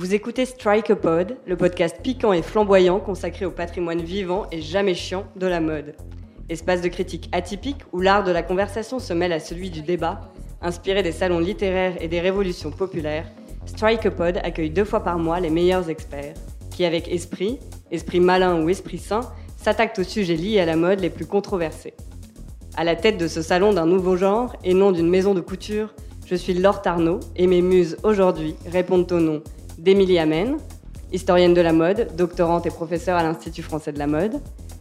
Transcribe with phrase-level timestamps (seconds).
[0.00, 4.62] Vous écoutez Strike a Pod, le podcast piquant et flamboyant consacré au patrimoine vivant et
[4.62, 5.94] jamais chiant de la mode.
[6.48, 10.32] Espace de critique atypique où l'art de la conversation se mêle à celui du débat,
[10.62, 13.26] inspiré des salons littéraires et des révolutions populaires.
[13.66, 16.32] Strike a Pod accueille deux fois par mois les meilleurs experts
[16.70, 17.58] qui, avec esprit,
[17.90, 19.20] esprit malin ou esprit sain,
[19.58, 21.92] s'attaquent aux sujets liés à la mode les plus controversés.
[22.74, 25.92] À la tête de ce salon d'un nouveau genre et non d'une maison de couture,
[26.24, 29.42] je suis Laure Tarnot et mes muses aujourd'hui répondent au nom
[29.80, 30.58] d'Émilie Amen,
[31.10, 34.34] historienne de la mode, doctorante et professeure à l'Institut français de la mode,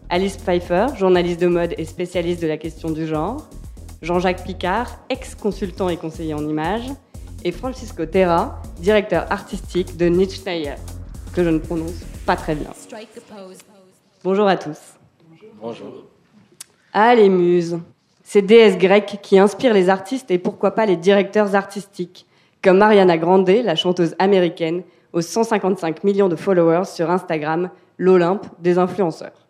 [0.09, 3.47] Alice Pfeiffer, journaliste de mode et spécialiste de la question du genre,
[4.02, 6.89] Jean-Jacques Picard, ex-consultant et conseiller en images,
[7.45, 10.41] et Francisco Terra, directeur artistique de Nietzsche
[11.34, 12.72] que je ne prononce pas très bien.
[14.22, 14.80] Bonjour à tous.
[15.61, 16.03] Bonjour.
[16.91, 17.80] Ah, les muses.
[18.22, 22.25] Ces déesses grecques qui inspirent les artistes et pourquoi pas les directeurs artistiques,
[22.62, 28.78] comme Mariana Grande, la chanteuse américaine, aux 155 millions de followers sur Instagram, l'Olympe des
[28.78, 29.48] influenceurs.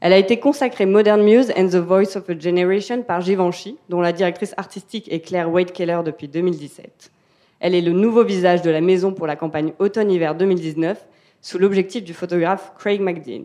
[0.00, 4.00] Elle a été consacrée Modern Muse and the Voice of a Generation par Givenchy, dont
[4.00, 7.10] la directrice artistique est Claire Wade-Keller depuis 2017.
[7.58, 11.04] Elle est le nouveau visage de la maison pour la campagne automne-hiver 2019,
[11.40, 13.42] sous l'objectif du photographe Craig McDean.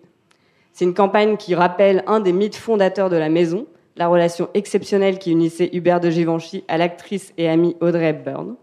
[0.72, 5.18] C'est une campagne qui rappelle un des mythes fondateurs de la maison, la relation exceptionnelle
[5.18, 8.56] qui unissait Hubert de Givenchy à l'actrice et amie Audrey Hepburn.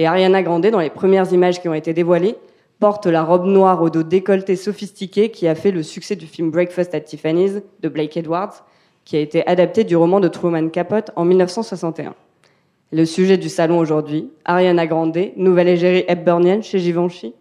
[0.00, 2.36] Et Ariana Grande, dans les premières images qui ont été dévoilées,
[2.78, 6.50] porte la robe noire au dos décolleté sophistiqué qui a fait le succès du film
[6.50, 8.64] Breakfast at Tiffany's de Blake Edwards,
[9.04, 12.14] qui a été adapté du roman de Truman Capote en 1961.
[12.92, 17.34] Le sujet du salon aujourd'hui, Ariana Grande, nouvelle égérie hepburnienne chez Givenchy.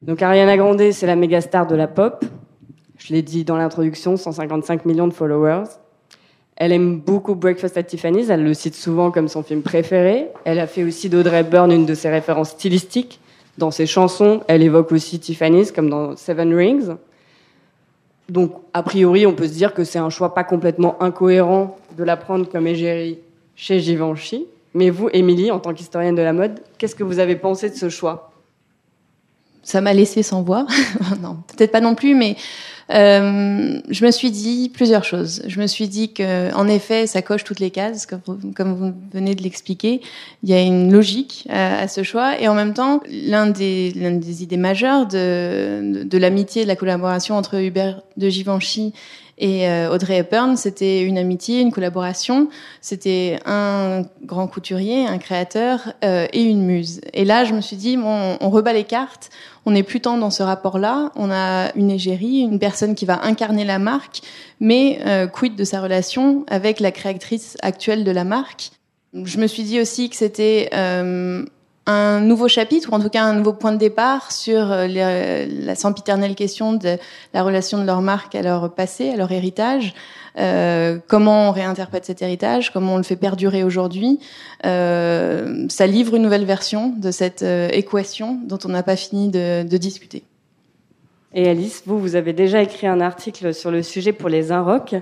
[0.00, 2.24] Donc Ariana Grande, c'est la méga star de la pop.
[2.98, 5.64] Je l'ai dit dans l'introduction, 155 millions de followers.
[6.56, 10.28] Elle aime beaucoup Breakfast at Tiffany's, elle le cite souvent comme son film préféré.
[10.44, 13.20] Elle a fait aussi d'Audrey Hepburn une de ses références stylistiques.
[13.58, 16.96] Dans ses chansons, elle évoque aussi Tiffany's, comme dans Seven Rings.
[18.28, 22.04] Donc, a priori, on peut se dire que c'est un choix pas complètement incohérent de
[22.04, 23.18] la prendre comme égérie
[23.54, 24.46] chez Givenchy.
[24.74, 27.74] Mais vous, Émilie, en tant qu'historienne de la mode, qu'est-ce que vous avez pensé de
[27.74, 28.32] ce choix?
[29.62, 30.66] Ça m'a laissé sans voix.
[31.20, 32.36] non, peut-être pas non plus, mais
[32.90, 35.42] euh, je me suis dit plusieurs choses.
[35.46, 38.20] Je me suis dit que, en effet, ça coche toutes les cases, comme
[38.54, 40.00] comme vous venez de l'expliquer.
[40.42, 43.90] Il y a une logique à, à, ce choix, et en même temps, l'un des,
[43.94, 48.92] l'une des idées majeures de, de, de l'amitié, de la collaboration entre Hubert de Givenchy
[49.38, 52.48] et euh, Audrey Hepburn, c'était une amitié, une collaboration.
[52.80, 57.00] C'était un grand couturier, un créateur euh, et une muse.
[57.12, 59.30] Et là, je me suis dit, bon, on rebat les cartes.
[59.66, 61.10] On n'est plus tant dans ce rapport-là.
[61.16, 64.22] On a une égérie, une personne qui va incarner la marque,
[64.60, 68.70] mais euh, quid de sa relation avec la créatrice actuelle de la marque?
[69.12, 71.44] Je me suis dit aussi que c'était euh,
[71.86, 75.46] un nouveau chapitre, ou en tout cas un nouveau point de départ sur euh, les,
[75.46, 76.98] la sempiternelle question de
[77.32, 79.94] la relation de leur marque à leur passé, à leur héritage.
[80.38, 84.20] Euh, comment on réinterprète cet héritage, comment on le fait perdurer aujourd'hui?
[84.66, 89.30] Euh, ça livre une nouvelle version de cette euh, équation dont on n'a pas fini
[89.30, 90.24] de, de, discuter.
[91.32, 94.96] Et Alice, vous, vous avez déjà écrit un article sur le sujet pour les Inrocks.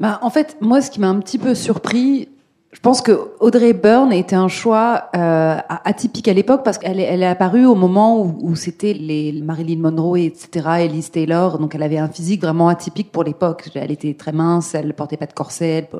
[0.00, 2.28] Bah, en fait, moi, ce qui m'a un petit peu surpris,
[2.72, 7.02] je pense que Audrey Byrne était un choix euh, atypique à l'époque parce qu'elle est,
[7.04, 11.58] elle est apparue au moment où, où c'était les Marilyn Monroe, etc., Elise Taylor.
[11.58, 13.68] Donc elle avait un physique vraiment atypique pour l'époque.
[13.74, 15.90] Elle était très mince, elle portait pas de corset,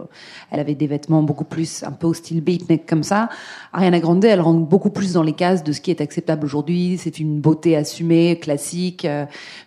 [0.50, 3.28] elle, avait des vêtements beaucoup plus un peu au style beatnik comme ça.
[3.74, 6.96] Ariana Grande, elle rentre beaucoup plus dans les cases de ce qui est acceptable aujourd'hui.
[6.98, 9.06] C'est une beauté assumée, classique.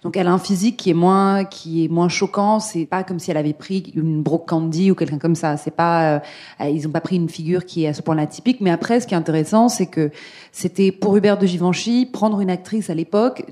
[0.02, 2.60] Donc elle a un physique qui est moins qui est moins choquant.
[2.60, 5.56] C'est pas comme si elle avait pris une Brooke Candy ou quelqu'un comme ça.
[5.58, 6.20] C'est pas euh,
[6.68, 8.62] ils ont pris une figure qui est à ce point-là typique.
[8.62, 10.12] Mais après, ce qui est intéressant, c'est que
[10.52, 13.44] c'était pour Hubert de Givenchy prendre une actrice à l'époque.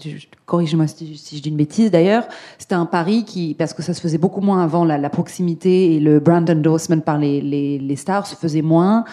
[0.45, 2.27] Corrigez-moi si, si, je dis une bêtise d'ailleurs.
[2.57, 5.99] C'était un pari qui, parce que ça se faisait beaucoup moins avant, la, proximité et
[5.99, 9.05] le brand endorsement par les, les, stars se faisait moins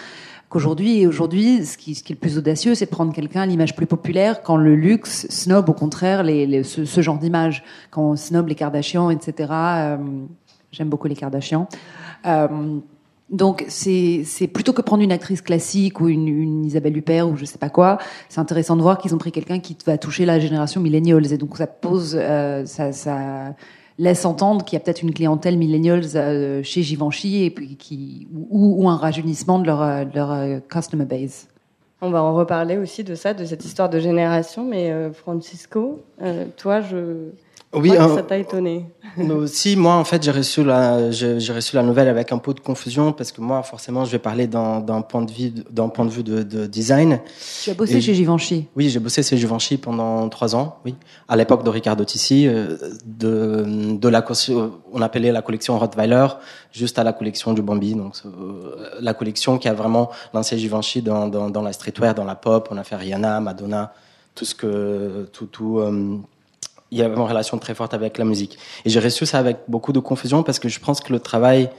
[0.49, 0.99] qu'aujourd'hui.
[0.99, 3.85] Et aujourd'hui, ce qui, est le plus audacieux, c'est de prendre quelqu'un à l'image plus
[3.85, 7.63] populaire, quand le luxe snob au contraire les, ce, genre d'image.
[7.89, 9.49] Quand on snob les Kardashians, etc.
[9.51, 9.97] Euh,
[10.71, 11.67] J'aime beaucoup les Kardashians.
[12.25, 12.79] Euh,
[13.31, 17.57] donc c'est plutôt que prendre une actrice classique ou une, Isabelle Huppert ou je sais
[17.57, 17.97] pas quoi,
[18.27, 21.37] c'est intéressant de voir qu'ils ont pris quelqu'un qui va toucher la génération millennials et
[21.37, 23.55] donc ça pose euh, ça,
[23.97, 28.27] laisse entendre qu'il y a peut-être une clientèle millennials euh, chez Givenchy et puis qui
[28.49, 31.47] ou, un rajeunissement de leur, euh, customer base.
[32.01, 34.65] On va en reparler aussi de ça, de cette histoire de génération.
[34.65, 36.01] Mais Francisco,
[36.57, 37.29] toi, je
[37.73, 38.85] Oui, ça t'a étonné.
[39.29, 42.59] aussi, moi, en fait, j'ai reçu la, j'ai reçu la nouvelle avec un peu de
[42.59, 46.09] confusion parce que moi, forcément, je vais parler d'un point de vue, d'un point de
[46.09, 47.19] vue de, de, design.
[47.63, 48.67] Tu as bossé chez Givenchy.
[48.75, 50.79] Oui, j'ai bossé chez Givenchy pendant trois ans.
[50.85, 50.95] Oui,
[51.27, 54.25] à l'époque de Ricardo Tissi, euh, de, de la,
[54.91, 56.27] on appelait la collection Rottweiler,
[56.71, 57.95] juste à la collection du Bambi.
[57.95, 62.25] Donc, euh, la collection qui a vraiment lancé Givenchy dans, dans, dans la streetwear, dans
[62.25, 62.67] la pop.
[62.71, 63.93] On a fait Rihanna, Madonna,
[64.35, 65.79] tout ce que, tout, tout.
[65.79, 66.17] Euh,
[66.91, 68.57] il y avait une relation très forte avec la musique.
[68.85, 71.69] Et j'ai reçu ça avec beaucoup de confusion parce que je pense que le travail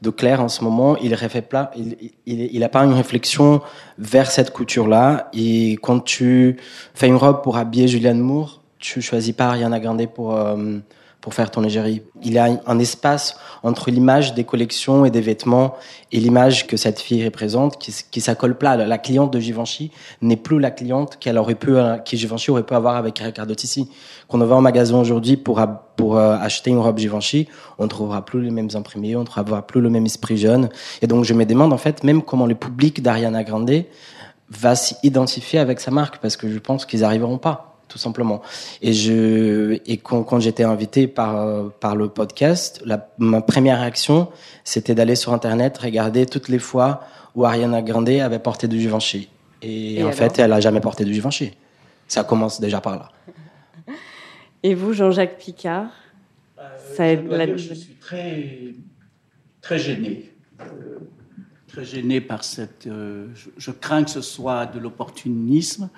[0.00, 3.60] de Claire en ce moment, il refait plat, il, il, il a pas une réflexion
[3.98, 5.28] vers cette couture-là.
[5.34, 6.56] Et quand tu
[6.94, 10.78] fais une robe pour habiller Julianne Moore, tu choisis pas Ariana Grande pour euh,
[11.20, 12.02] pour faire ton égérie.
[12.22, 15.74] Il y a un espace entre l'image des collections et des vêtements
[16.12, 18.76] et l'image que cette fille représente qui, qui s'accole plat.
[18.76, 19.90] La cliente de Givenchy
[20.22, 23.54] n'est plus la cliente qu'elle aurait pu, euh, qui Givenchy aurait pu avoir avec Riccardo
[23.54, 23.90] Tissi.
[24.28, 25.60] Quand on va en magasin aujourd'hui pour,
[25.96, 29.26] pour euh, acheter une robe Givenchy, on ne trouvera plus les mêmes imprimés, on ne
[29.26, 30.70] trouvera plus le même esprit jeune.
[31.02, 33.84] Et donc je me demande en fait même comment le public d'Ariana Grande
[34.48, 38.40] va s'identifier avec sa marque parce que je pense qu'ils n'arriveront pas tout simplement.
[38.80, 44.28] Et je et quand, quand j'étais invité par par le podcast, la, ma première réaction,
[44.64, 47.02] c'était d'aller sur internet regarder toutes les fois
[47.34, 49.28] où Ariana Grande avait porté du Givenchy.
[49.62, 51.52] Et, en fait, elle a jamais porté du Givenchy.
[52.08, 53.12] Ça commence déjà par là.
[54.62, 55.90] Et vous, Jean-Jacques Picard
[56.58, 56.62] euh,
[56.94, 58.74] ça je, je suis très
[59.62, 60.32] très gêné.
[60.60, 60.98] Euh,
[61.68, 62.86] très gêné par cette.
[62.86, 65.88] Euh, je, je, crains que ce soit de l'opportunisme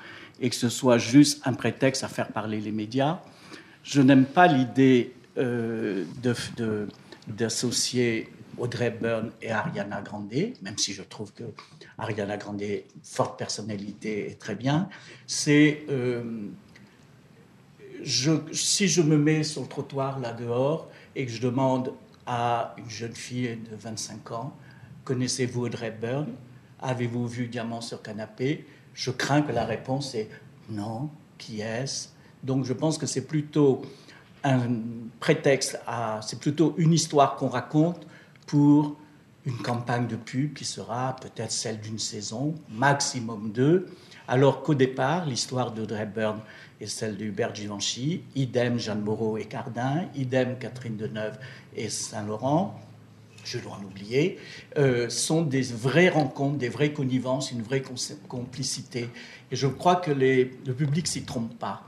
[0.43, 3.21] et que ce soit juste un prétexte à faire parler les médias.
[3.85, 6.05] Je n'aime pas l'idée euh,
[7.29, 8.29] d'associer
[8.59, 11.45] Audrey Byrne et Ariana Grande, même si je trouve que
[11.97, 12.63] Ariana Grande,
[13.05, 14.89] forte personnalité, est très bien.
[15.27, 16.23] C'est euh,
[18.05, 21.95] si je me mets sur le trottoir là dehors et que je demande
[22.27, 24.57] à une jeune fille de 25 ans,
[25.05, 26.35] connaissez-vous Audrey Byrne?
[26.81, 28.67] Avez-vous vu Diamant sur canapé?
[28.95, 30.29] Je crains que la réponse est
[30.69, 32.09] non, qui est-ce?
[32.43, 33.83] Donc je pense que c'est plutôt
[34.45, 34.61] un
[35.21, 38.07] prétexte, à, c'est plutôt une histoire qu'on raconte
[38.47, 38.97] pour
[39.45, 43.89] une campagne de pub qui sera peut-être celle d'une saison, maximum deux,
[44.29, 46.41] alors qu'au départ, l'histoire d'Audrey Byrne
[46.81, 51.39] est celle de Hubert Givenchy, idem Jeanne Moreau et Cardin, idem Catherine Deneuve
[51.77, 52.79] et Saint-Laurent
[53.45, 54.39] je dois en oublier,
[54.79, 57.83] euh, sont des vraies rencontres, des vraies connivences, une vraie
[58.29, 59.09] complicité.
[59.51, 61.83] Et je crois que le public s'y trompe pas.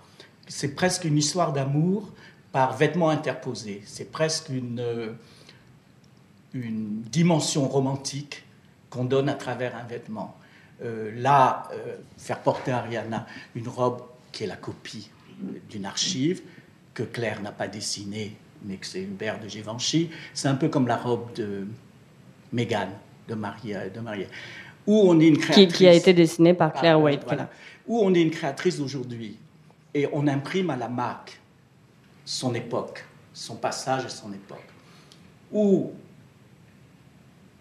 [0.49, 2.13] C'est presque une histoire d'amour
[2.53, 3.83] par vêtements interposés.
[3.87, 5.13] C'est presque une, euh,
[6.55, 8.45] dimension romantique
[8.89, 10.37] qu'on donne à travers un vêtement.
[10.83, 11.69] Euh, là,
[12.17, 13.27] faire porter à Ariana
[13.57, 15.11] une robe qui est la copie
[15.69, 16.43] d'une archive
[16.93, 20.87] que Claire n'a pas dessinée mais que c'est Hubert de Givenchy, c'est un peu comme
[20.87, 21.67] la robe de
[22.53, 22.89] Meghan,
[23.29, 24.27] de Marie, de Marie.
[24.87, 25.77] Où on est une créatrice.
[25.77, 27.23] Qui, a été dessinée par Claire White.
[27.27, 27.49] Voilà.
[27.87, 29.39] Où on est une créatrice d'aujourd'hui
[29.95, 31.41] et on imprime à la marque
[32.25, 34.67] son époque, son passage et son époque.
[35.53, 35.93] Où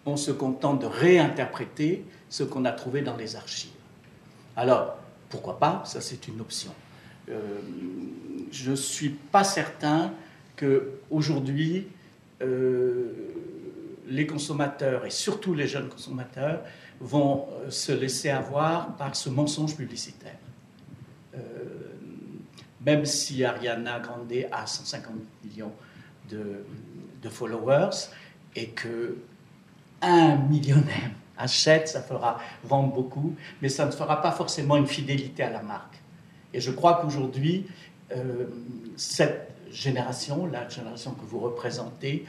[0.06, 3.70] on se contente de réinterpréter ce qu'on a trouvé dans les archives.
[4.56, 4.96] Alors,
[5.28, 5.82] pourquoi pas?
[5.86, 6.72] Ça, c'est une option.
[7.30, 7.60] Euh,
[8.50, 10.12] je ne suis pas certain
[10.56, 11.86] qu'aujourd'hui,
[12.42, 13.12] euh,
[14.06, 16.60] les consommateurs, et surtout les jeunes consommateurs,
[17.00, 20.36] vont euh, se laisser avoir par ce mensonge publicitaire.
[21.34, 21.38] Euh,
[22.84, 25.72] même si Ariana Grande a 150 millions
[26.30, 26.64] de,
[27.30, 28.10] followers
[28.54, 29.16] et que
[30.02, 35.42] un millionnaire achète, ça fera vendre beaucoup, mais ça ne fera pas forcément une fidélité
[35.42, 35.98] à la marque.
[36.52, 37.66] Et je crois qu'aujourd'hui,
[38.96, 42.24] cette génération, la génération que vous représentez,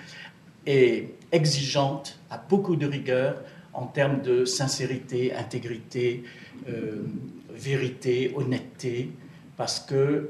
[0.65, 3.41] est exigeante, a beaucoup de rigueur
[3.73, 6.23] en termes de sincérité, intégrité,
[6.67, 7.03] euh,
[7.53, 9.11] vérité, honnêteté,
[9.57, 10.29] parce que euh,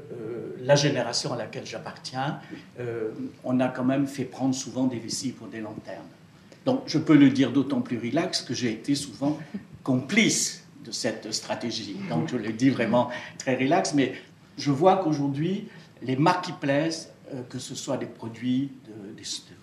[0.60, 2.40] la génération à laquelle j'appartiens,
[2.78, 3.10] euh,
[3.44, 6.06] on a quand même fait prendre souvent des vessies pour des lanternes.
[6.64, 9.38] Donc je peux le dire d'autant plus relax que j'ai été souvent
[9.82, 11.96] complice de cette stratégie.
[12.08, 13.08] Donc je le dis vraiment
[13.38, 14.14] très relax, mais
[14.58, 15.68] je vois qu'aujourd'hui,
[16.02, 18.92] les marques qui plaisent, euh, que ce soit des produits de,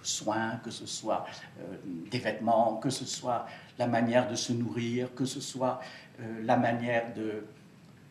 [0.02, 1.26] soins, que ce soit
[1.60, 1.76] euh,
[2.12, 3.48] des vêtements, que ce soit
[3.80, 5.80] la manière de se nourrir, que ce soit
[6.20, 7.46] euh, la manière de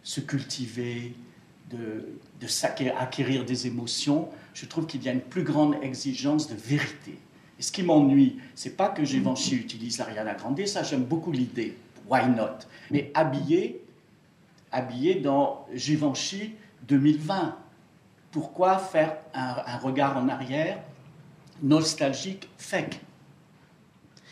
[0.03, 1.15] se cultiver,
[1.71, 2.09] de,
[2.41, 7.19] de acquérir des émotions, je trouve qu'il y a une plus grande exigence de vérité.
[7.59, 11.77] Et ce qui m'ennuie, c'est pas que Givenchy utilise l'Ariana Grande, ça j'aime beaucoup l'idée,
[12.09, 12.67] why not?
[12.91, 13.85] Mais habillé,
[14.71, 16.55] habillé dans Givenchy
[16.89, 17.62] 2020
[18.33, 20.79] pourquoi faire un, un regard en arrière
[21.63, 23.01] nostalgique, fake?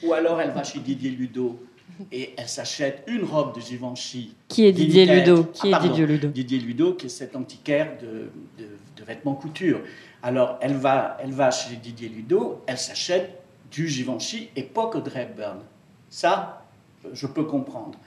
[0.02, 1.62] Ou alors elle va chez Didier Ludo
[2.10, 4.34] et elle s'achète une robe de Givenchy.
[4.48, 5.04] Qui est Didier.
[5.06, 5.44] Ludo?
[5.44, 5.88] Qui Ah, est pardon.
[5.88, 6.28] Didier Ludo?
[6.28, 9.80] Didier Ludo, qui est cet antiquaire de, de- de vêtements couture.
[10.22, 15.60] Alors, elle va, elle va chez Didier Ludo, elle s'achète du Givenchy époque Audrey Hepburn.
[16.08, 16.64] Ça,
[17.12, 17.98] je peux comprendre.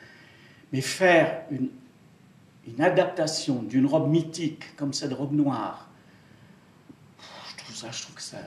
[0.71, 1.69] Mais faire une,
[2.67, 5.89] une adaptation d'une robe mythique comme cette robe noire,
[7.49, 8.37] je trouve ça, je trouve que ça,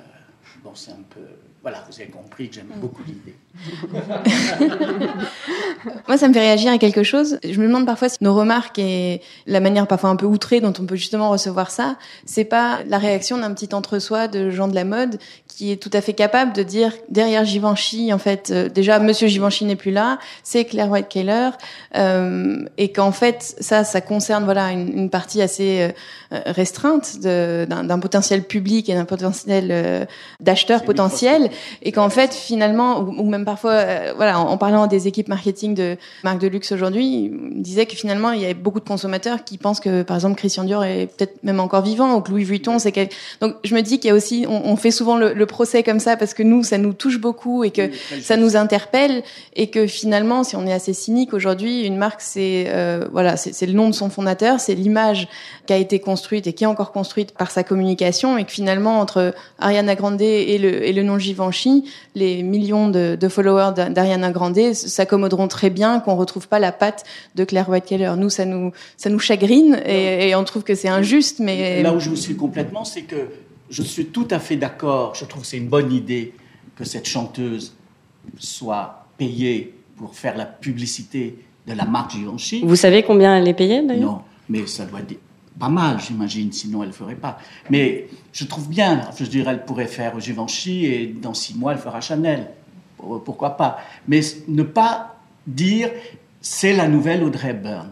[0.65, 1.21] bon, c'est un peu,
[1.63, 3.37] voilà, vous avez compris que j'aime beaucoup l'idée.
[6.09, 7.39] Moi, ça me fait réagir à quelque chose.
[7.45, 10.73] Je me demande parfois si nos remarques et la manière parfois un peu outrée dont
[10.79, 14.75] on peut justement recevoir ça, c'est pas la réaction d'un petit entre-soi de gens de
[14.75, 15.19] la mode
[15.57, 19.27] qui est tout à fait capable de dire derrière Givenchy, en fait, euh, déjà Monsieur
[19.27, 21.49] Givenchy n'est plus là, c'est Claire White Keller,
[21.97, 25.81] euh, et qu'en fait ça, ça concerne voilà une, une partie assez
[26.33, 30.05] euh, restreinte de- d'un potentiel public et d'un potentiel euh,
[30.41, 31.49] d'acheteurs potentiels,
[31.83, 35.29] et qu'en fait finalement, ou, ou même parfois, euh, voilà, en, en parlant des équipes
[35.29, 39.43] marketing de marques de luxe aujourd'hui, disait que finalement il y avait beaucoup de consommateurs
[39.45, 42.45] qui pensent que par exemple Christian Dior est peut-être même encore vivant, ou que Louis
[42.45, 42.93] Vuitton c'est
[43.41, 45.83] donc je me dis qu'il y a aussi, on, on fait souvent le, le procès
[45.83, 49.23] comme ça parce que nous ça nous touche beaucoup et que ça nous interpelle
[49.55, 53.67] et que finalement, si on est assez cynique aujourd'hui, une marque, c'est euh, voilà, c'est
[53.67, 55.29] le nom de son fondateur, c'est l'image
[55.67, 59.01] qui a été construite et qui est encore construite par sa communication, et que finalement,
[59.01, 61.85] entre Ariana Grande et le, et le nom Givenchy,
[62.15, 66.73] les millions de, de followers d'A- d'Ariana Grande s'accommoderont très bien qu'on retrouve pas la
[66.73, 68.13] patte de Claire White Keller.
[68.17, 71.93] Nous, ça nous ça nous chagrine et, et on trouve que c'est injuste, mais Là
[71.93, 73.29] où je vous suis complètement, c'est que
[73.71, 75.15] je suis tout à fait d'accord.
[75.15, 76.35] Je trouve que c'est une bonne idée
[76.75, 77.75] que cette chanteuse
[78.39, 82.63] soit payée pour faire la publicité de la marque Givenchy.
[82.65, 84.13] Vous savez combien elle est payée d'ailleurs?
[84.13, 85.19] Non, mais ça doit être
[85.59, 87.39] pas mal, j'imagine, sinon elle ne ferait pas.
[87.71, 91.79] Mais je trouve bien, je dirais, elle pourrait faire Givenchy et dans six mois, elle
[91.79, 92.51] fera Chanel.
[92.99, 93.79] Pour- Pourquoi pas?
[94.07, 95.91] Mais ne pas dire
[96.43, 97.91] c'est la nouvelle Audrey Hepburn.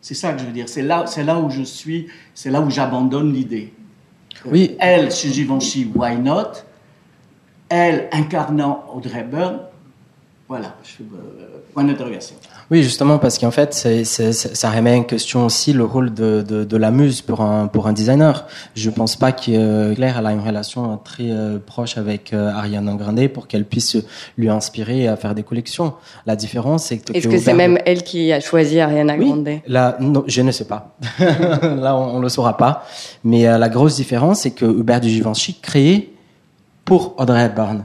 [0.00, 0.68] C'est ça que je veux dire.
[0.68, 3.72] C'est là, c'est là où je suis, c'est là où j'abandonne l'idée.
[4.46, 4.76] Oui.
[4.78, 6.62] Elle, chez Givenchy, why not?
[7.68, 9.60] Elle, incarnant Audrey Hepburn,
[10.48, 12.36] voilà, je, euh, point d'interrogation.
[12.70, 16.14] Oui, justement, parce qu'en fait, c'est, c'est- c'est- ça remet en question aussi le rôle
[16.14, 18.46] de, de, de la muse pour un, pour un designer.
[18.74, 22.50] Je pense pas que euh, Claire elle a une relation très euh, proche avec euh,
[22.52, 23.96] Ariana Grande pour qu'elle puisse
[24.38, 25.92] lui inspirer à faire des collections.
[26.26, 27.12] La différence, c'est que...
[27.12, 29.26] Est-ce que c'est même elle qui a choisi Ariana Oui.
[29.28, 29.48] Grande?
[29.66, 30.96] Là, non, je ne sais pas.
[31.18, 32.86] Là, on, on le saura pas.
[33.24, 36.14] Mais euh, la grosse différence, c'est que Hubert de Givenchy créé
[36.86, 37.84] pour Audrey Hepburn.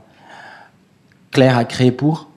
[1.32, 2.28] Claire a créé pour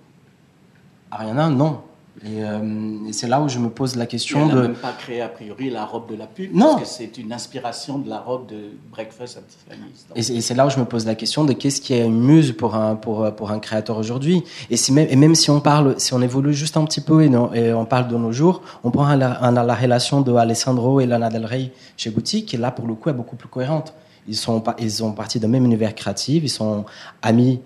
[1.10, 1.78] Ariana, non.
[2.24, 4.60] Et, euh, et c'est là où je me pose la Et question elle n'a de.
[4.68, 6.76] même pas créé a priori la robe de la pub, Non.
[6.76, 10.06] parce que c'est une inspiration de la robe de Breakfast at Tiffany's.
[10.36, 12.52] Et c'est là où je me pose la question de qu'est-ce qui est une muse
[12.52, 14.44] pour un pour pour un créateur aujourd'hui.
[14.70, 17.22] Et si même et même si on parle, si on évolue juste un petit peu
[17.24, 20.32] et, non- et on parle de nos jours, on prend la, un- la relation de
[20.32, 23.48] Alessandro et Lana Del Rey chez Gucci, qui là pour le coup est beaucoup plus
[23.48, 23.94] cohérente.
[24.28, 26.84] Ils sont ils ont parti d'un même univers créatif, ils sont
[27.20, 27.60] amis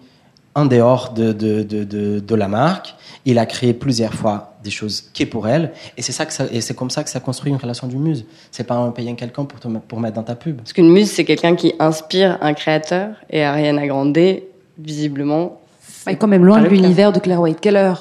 [0.57, 2.97] en dehors de de, de, de de la marque.
[3.29, 6.33] Il a créé plusieurs fois des choses qui est pour elle, et c'est ça que
[6.33, 8.25] ça, et c'est comme ça que ça construit une relation du muse.
[8.53, 10.59] C'est pas en payant quelqu'un pour te, pour mettre dans ta pub.
[10.59, 14.19] Parce qu'une muse, c'est quelqu'un qui inspire un créateur, et Ariana Grande,
[14.79, 15.61] visiblement,
[16.07, 17.95] Elle est quand même loin de l'univers de Claire White Keller,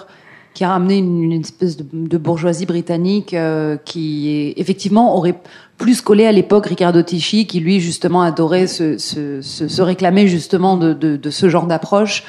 [0.53, 5.35] qui a ramené une, une espèce de, de bourgeoisie britannique euh, qui, est, effectivement, aurait
[5.77, 10.27] plus collé à l'époque Riccardo Tisci, qui lui, justement, adorait se, se, se, se réclamer
[10.27, 12.23] justement de, de, de ce genre d'approche.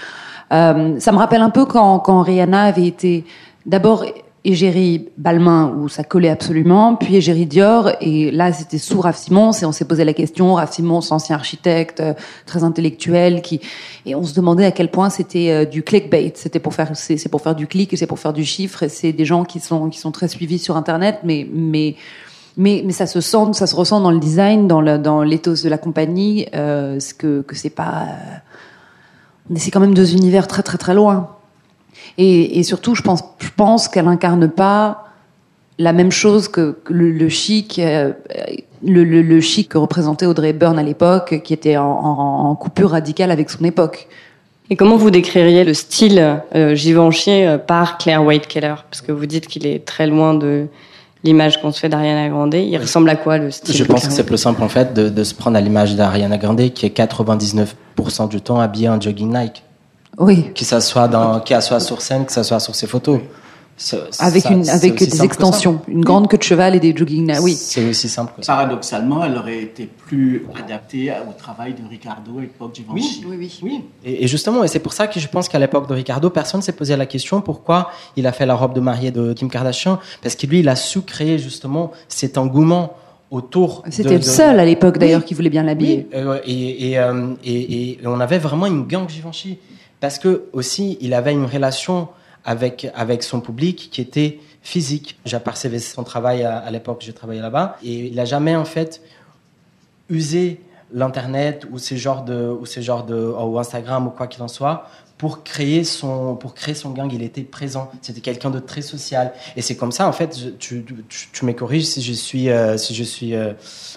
[0.52, 3.24] Euh, ça me rappelle un peu quand, quand Rihanna avait été
[3.66, 4.04] d'abord
[4.44, 9.50] égérie Balmain, où ça collait absolument, puis égérie Dior, et là c'était sous Raph Simons,
[9.50, 12.14] et on s'est posé la question, Raph Simons, ancien architecte, euh,
[12.46, 13.60] très intellectuel, qui
[14.04, 17.28] et on se demandait à quel point c'était euh, du clickbait, c'était pour faire c'est
[17.28, 19.88] pour faire du clic, c'est pour faire du chiffre, et c'est des gens qui sont
[19.88, 21.96] qui sont très suivis sur internet, mais mais
[22.56, 26.46] mais, ça se sent, ça se ressent dans le design, dans l'éthos de la compagnie,
[26.54, 31.30] euh, que c'est pas euh, c'est quand même deux univers très très très loin.
[32.18, 35.08] Et, surtout, je pense, je pense qu'elle incarne pas
[35.78, 38.12] la même chose que, le, chic, euh,
[38.82, 43.30] le chic que représentait Audrey Hepburn à l'époque, qui était en, en, en coupure radicale
[43.30, 44.08] avec son époque.
[44.68, 49.12] Et comment vous décririez le style euh, Givenchy euh, par Claire White Keller Parce que
[49.12, 50.66] vous dites qu'il est très loin de
[51.26, 52.54] l'image qu'on se fait d'Ariana Grande.
[52.54, 55.08] Il ressemble à quoi le style Je pense que c'est plus simple en fait de,
[55.08, 59.32] de se prendre à l'image d'Ariana Grande qui est 99% du temps habillée en jogging
[59.36, 59.62] Nike.
[60.18, 60.52] Oui.
[60.54, 63.20] Que ça soit dans, que ça soit sur scène, que ça soit sur ses photos.
[64.20, 67.30] Avec, ça- une, avec des extensions, une grande queue de cheval et des jogging.
[67.42, 67.54] Oui.
[67.54, 68.54] C'est aussi simple que ça.
[68.54, 73.24] Paradoxalement, elle aurait été plus adaptée au travail de Ricardo et Pog Givenchy.
[73.28, 73.58] oui, oui.
[73.62, 76.30] Oui, et, et justement, et c'est pour ça que je pense qu'à l'époque de Ricardo,
[76.30, 79.50] personne s'est posé la question pourquoi il a fait la robe de mariée de Kim
[79.50, 82.94] Kardashian, parce que lui, il a su créer justement cet engouement
[83.30, 83.82] autour.
[83.86, 85.26] de- C'était le de- seul à l'époque d'ailleurs Oui.
[85.26, 86.06] qui voulait bien l'habiller.
[86.12, 89.58] Oui, euh, et, et, euh, et- et on avait vraiment une gang Givenchy.
[90.00, 92.08] Parce que aussi, il avait une relation
[92.46, 95.18] avec, avec son public qui était physique.
[95.26, 97.76] J'ai apercevé son travail à, à l'époque, j'ai travaillé là-bas.
[97.84, 99.02] Et il n'a jamais, en fait,
[100.08, 100.60] usé
[100.92, 102.64] l'Internet ou ou
[103.52, 104.88] ou Instagram ou quoi qu'il en soit
[105.18, 107.10] pour créer son, pour créer son gang.
[107.12, 107.90] Il était présent.
[108.02, 109.32] C'était quelqu'un de très social.
[109.56, 112.50] Et c'est comme ça, en fait, je- tu, tu, tu me corriges si je suis,
[112.50, 113.52] euh, si je suis euh,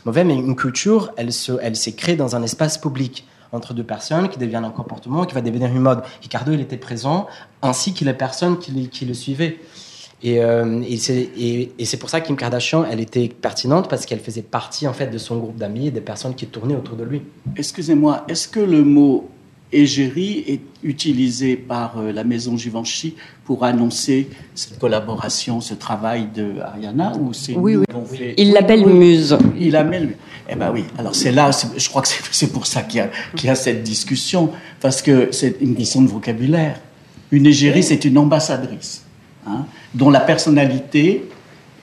[0.06, 3.84] mauvais, mais une culture, elle se, elle s'est créée dans un espace public entre deux
[3.84, 6.01] personnes qui deviennent un comportement, qui va devenir une mode.
[6.22, 7.27] Ricardo, il était présent,
[7.62, 8.72] ainsi que les personnes qui,
[9.06, 9.60] le- suivaient.
[10.22, 14.20] Et, euh, et, et c'est pour ça que Kim Kardashian, elle était pertinente parce qu'elle
[14.20, 17.06] faisait partie en fait de son groupe d'amis et des personnes qui tournaient autour de
[17.06, 17.22] lui.
[17.56, 19.29] Excusez-moi, est-ce que le mot
[19.72, 26.60] égérie est utilisé par euh, la maison Givenchy pour annoncer cette collaboration, ce travail de
[26.60, 27.86] Ariana ou c'est Oui, oui.
[28.12, 29.38] fait- Il l'appelle muse.
[29.60, 30.12] Il amène.
[30.50, 30.86] Eh ben oui.
[30.98, 33.56] Alors c'est là, je crois que c'est- pour ça qu'il y, a- qu'il y a
[33.56, 36.80] cette discussion, parce que c'est une question de vocabulaire.
[37.32, 39.04] Une égérie, c'est une ambassadrice,
[39.46, 41.26] hein, dont la personnalité,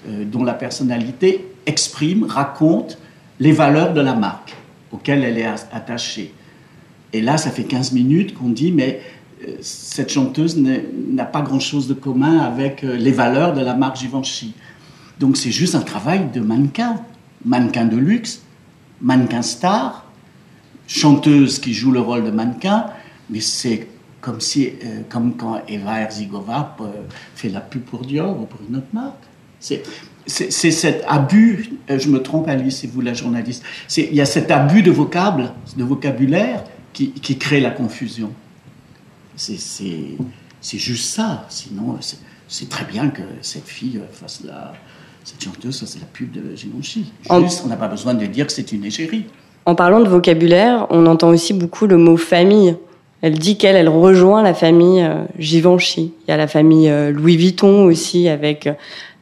[0.09, 2.99] euh, dont la personnalité exprime, raconte
[3.39, 4.55] les valeurs de la marque
[4.91, 6.33] auxquelles elle est attachée.
[7.13, 9.01] Et là, ça fait 15 minutes qu'on dit, mais
[9.47, 13.97] euh, cette chanteuse n'a pas grand-chose de commun avec euh, les valeurs de la marque
[13.97, 14.55] Givenchy.
[15.21, 16.97] Donc c'est juste un travail de mannequin,
[17.45, 18.43] mannequin de luxe,
[19.01, 20.07] mannequin star,
[20.87, 22.87] chanteuse qui joue le rôle de mannequin,
[23.29, 23.89] mais c'est
[24.21, 26.77] comme si, euh, comme quand Eva Herzigova
[27.35, 29.15] fait la pub pour Dior ou pour une autre marque.
[29.61, 29.83] C'est
[30.51, 33.63] cet abus, je me trompe Alice, c'est vous la journaliste,
[33.97, 36.65] il y a cet abus de de vocabulaire
[36.97, 38.31] qui, qui crée la confusion.
[39.37, 40.17] C'est- C'est
[40.63, 44.73] c'est juste ça, sinon c'est- c'est très bien que cette fille euh, fasse la,
[45.23, 47.13] cette chanteuse fasse la pub de Givenchy.
[47.29, 49.27] En- Juste, on n'a pas besoin de dire que c'est une égérie.
[49.67, 52.75] En parlant de vocabulaire, on entend aussi beaucoup le mot famille.
[53.23, 56.13] Elle dit qu'elle, elle rejoint la famille euh, Givenchy.
[56.27, 58.73] Il y a la famille euh, Louis Vuitton aussi, avec euh,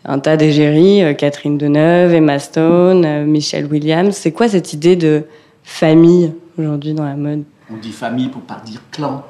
[0.04, 4.14] un tas d'égéries, euh, Catherine Deneuve, Emma Stone, euh, Michelle Williams.
[4.14, 5.24] C'est quoi cette idée de
[5.62, 7.44] famille aujourd'hui dans la mode?
[7.72, 9.22] On dit famille pour pas dire clan.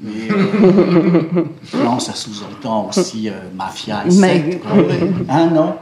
[0.00, 4.64] Mais euh, clan, ça sous-entend aussi euh, mafia et Mais- secte.
[5.28, 5.74] Hein, non?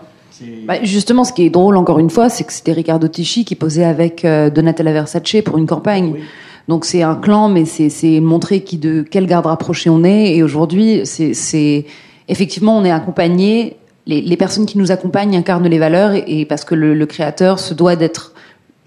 [0.66, 3.54] Bah, justement, ce qui est drôle, encore une fois, c'est que c'était Riccardo Tisci qui
[3.56, 6.12] posait avec euh, Donatella Versace pour une campagne.
[6.14, 6.20] Oui.
[6.68, 10.36] Donc c'est un clan, mais c'est montrer qui de quel garde rapproché on est.
[10.36, 11.86] Et aujourd'hui, c'est c'est
[12.28, 13.76] effectivement on est accompagné.
[14.06, 17.06] Les, les personnes qui nous accompagnent incarnent les valeurs et, et parce que le, le
[17.06, 18.32] créateur se doit d'être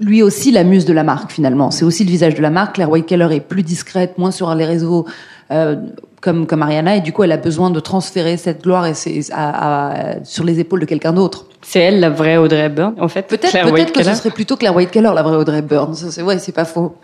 [0.02, 1.72] lui aussi la muse de la marque finalement.
[1.72, 2.76] C'est aussi le visage de la marque.
[2.76, 5.06] Claire White Keller est plus discrète, moins sur les réseaux
[5.52, 5.76] euh,
[6.22, 9.22] comme comme Ariana et du coup elle a besoin de transférer cette gloire et c'est
[9.32, 11.46] à- à- sur les épaules de quelqu'un d'autre.
[11.64, 13.28] C'est elle la vraie Audrey Hepburn, en fait.
[13.28, 15.94] Peut-être White que ce serait plutôt Claire White Keller la vraie Audrey Hepburn.
[15.94, 16.96] Ça, c'est ouais, c'est pas faux.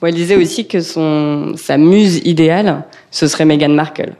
[0.00, 4.12] Bon, elle disait aussi que son, sa muse idéale, ce serait Meghan Markle.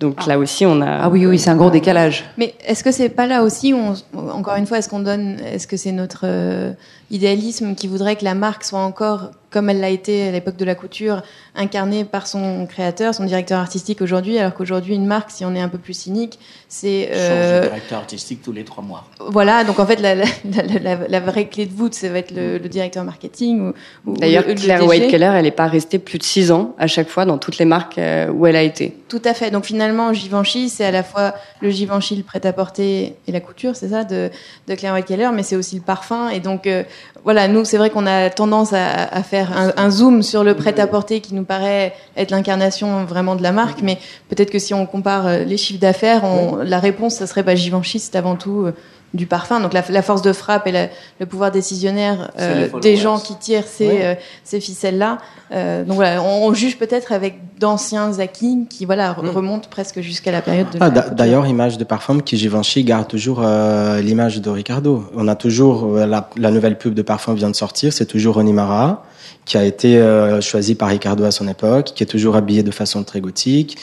[0.00, 0.86] Donc là aussi, on a.
[1.04, 2.24] Ah oui oui, c'est un gros décalage.
[2.38, 3.78] Mais est-ce que c'est pas là aussi où,
[4.14, 6.72] on- encore une fois, est-ce qu'on donne, est-ce que c'est notre euh,
[7.10, 10.64] idéalisme qui voudrait que la marque soit encore, comme elle l'a été à l'époque de
[10.64, 11.22] la couture,
[11.56, 15.60] incarnée par son créateur, son directeur artistique aujourd'hui, alors qu'aujourd'hui une marque, si on est
[15.60, 19.06] un peu plus cynique, c'est Change euh, de directeur artistique tous les trois mois.
[19.28, 19.64] voilà.
[19.64, 22.30] Donc en fait, la, la, la, la- la vraie clé de voûte, ça va être
[22.30, 23.72] le, le directeur marketing.
[24.06, 24.88] Ou, ou D'ailleurs, le- le Claire DG.
[24.88, 27.58] White Keller, elle n'est pas restée plus de six ans à chaque fois dans toutes
[27.58, 28.96] les marques euh, où elle a été.
[29.08, 29.50] Tout à fait.
[29.50, 33.88] Donc finalement, Givenchy, c'est à la fois le Givenchy, le prêt-à-porter et la couture, c'est
[33.88, 34.30] ça, de,
[34.68, 36.28] de Claire White Keller, mais c'est aussi le parfum.
[36.28, 36.84] Et donc, euh,
[37.24, 40.54] voilà, nous, c'est vrai qu'on a tendance à, à faire un, un zoom sur le
[40.54, 43.98] prêt-à-porter qui nous paraît être l'incarnation vraiment de la marque, mais
[44.30, 47.54] peut-être que si on compare euh, les chiffres d'affaires, on- la réponse, ça serait pas
[47.54, 48.72] Givenchy, c'est avant tout euh,
[49.12, 49.58] du parfum.
[49.60, 53.34] Donc la, la force de frappe et la- le pouvoir décisionnaire euh, des gens qui
[53.36, 53.98] tirent ces, Oui.
[54.00, 55.18] euh, ces ficelles-là.
[55.52, 60.00] Euh, donc voilà, on, on juge peut-être avec d'anciens acquis qui voilà re- remontent presque
[60.00, 60.78] jusqu'à la période de.
[60.80, 60.90] Ah.
[60.90, 65.04] D'ailleurs, image de parfum qui Givenchy garde toujours euh, l'image de Ricardo.
[65.16, 68.36] On a toujours euh, la, la nouvelle pub de parfum vient de sortir, c'est toujours
[68.36, 69.04] Ronnie Mara
[69.44, 72.70] qui a été euh, choisi par Ricardo à son époque, qui est toujours habillé de
[72.70, 73.76] façon très gothique.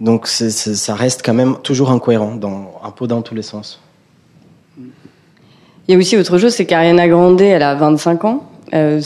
[0.00, 3.80] Donc ça reste quand même toujours incohérent, dans, un peu dans tous les sens.
[5.90, 8.44] Il y a aussi autre chose, c'est qu'Ariana Grande, elle a 25 ans.
[8.72, 9.00] Euh,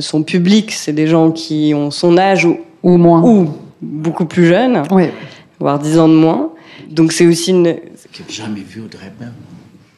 [0.00, 3.22] son public, c'est des gens qui ont son âge ou, Ou moins.
[3.22, 3.48] ou
[3.80, 4.82] beaucoup plus jeunes,
[5.58, 6.50] voire 10 ans de moins.
[6.90, 7.76] Donc c'est aussi une.
[8.12, 9.32] Qui n'ont jamais vu Audrey Hepburn.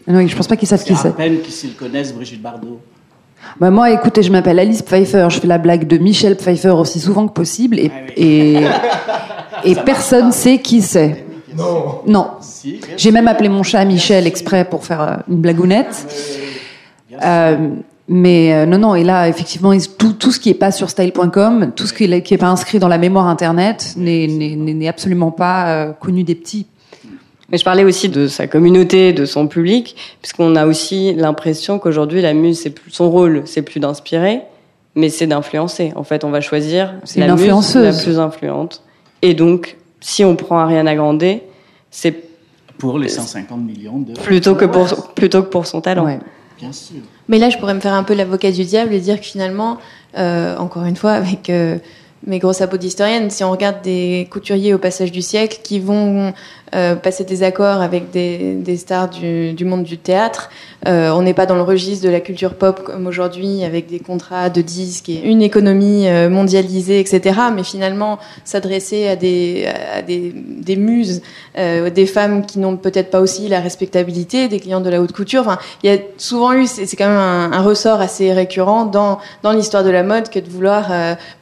[0.06, 2.78] Non, je pense pas qu'ils savent qui C'est à peine qu'ils connaissent Brigitte Bardot.
[3.58, 5.26] Bah, moi, écoutez, je m'appelle Alice Pfeiffer.
[5.30, 7.80] Je fais la blague de Michel Pfeiffer aussi souvent que possible.
[7.80, 8.22] Et, Ah oui.
[9.64, 11.24] et, et personne sait qui c'est.
[11.58, 12.00] Non.
[12.06, 12.26] Non.
[12.40, 16.06] Si, J'ai même appelé mon chat Michel exprès pour faire euh, une blagounette.
[17.24, 17.56] Euh,
[18.10, 21.72] mais euh, non, non, et là, effectivement, tout, tout ce qui est pas sur style.com,
[21.76, 24.88] tout ce qui est, qui est pas inscrit dans la mémoire Internet n'est- n'est n'est
[24.88, 26.66] absolument pas euh, connu des petits.
[27.50, 32.20] Mais je parlais aussi de sa communauté, de son public, puisqu'on a aussi l'impression qu'aujourd'hui
[32.22, 34.42] la muse, c'est plus son rôle, c'est plus d'inspirer,
[34.94, 35.92] mais c'est d'influencer.
[35.96, 38.82] En fait, on va choisir C'est la muse la plus influente.
[39.22, 41.24] Et donc, si on prend Ariana Grande,
[41.90, 42.14] c'est
[42.78, 44.12] Pour les 150 millions de.
[44.14, 46.04] plutôt que pour plutôt que pour son talent.
[46.04, 46.18] Ouais.
[46.58, 46.98] Bien sûr.
[47.28, 49.78] Mais là, je pourrais me faire un peu l'avocat du diable et dire que finalement,
[50.16, 51.78] euh, encore une fois, avec euh,
[52.26, 56.32] mes gros sabots d'historienne, si on regarde des couturiers au passage du siècle qui vont
[56.74, 60.50] euh, passer des accords avec des, stars du, monde du théâtre,
[60.86, 64.00] euh, on n'est pas dans le registre de la culture pop comme aujourd'hui, avec des
[64.00, 67.40] contrats de disques et une économie euh, mondialisée, etc.
[67.54, 69.66] Mais finalement, s'adresser à des,
[70.76, 71.22] muses,
[71.56, 75.42] des femmes qui n'ont peut-être pas aussi la respectabilité, des clients de la haute couture.
[75.42, 79.18] Enfin, il y a souvent eu, c'est quand même un, ressort assez récurrent dans,
[79.52, 80.92] l'histoire de la mode que de vouloir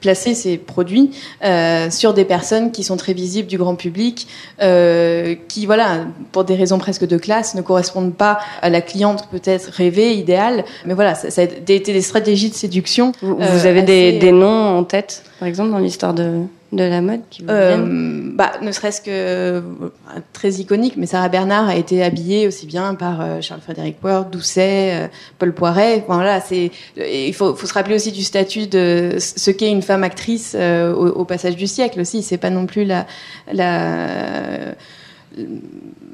[0.00, 1.10] placer ces produits
[1.90, 4.28] sur des personnes qui sont très visibles du grand public,
[5.48, 9.70] qui, voilà, pour des raisons presque de classe, ne correspondent pas à la cliente peut-être
[9.70, 10.64] rêvée, idéale.
[10.84, 13.12] Mais voilà, ça, ça a été des stratégies de séduction.
[13.22, 16.42] Vous, euh, vous avez des, assez, des noms en tête, par exemple, dans l'histoire de,
[16.72, 17.76] de la mode qui vous Euh,
[18.34, 19.60] bah, ne serait-ce que euh,
[20.32, 24.90] très iconique, mais Sarah Bernard a été habillée aussi bien par euh, Charles-Frédéric Ward, Doucet,
[24.92, 26.04] euh, Paul Poiret.
[26.06, 26.70] Voilà, c'est.
[26.96, 30.92] Il faut, faut se rappeler aussi du statut de ce qu'est une femme actrice euh,
[30.92, 32.22] au, au passage du siècle aussi.
[32.22, 33.06] C'est pas non plus la
[33.52, 34.08] la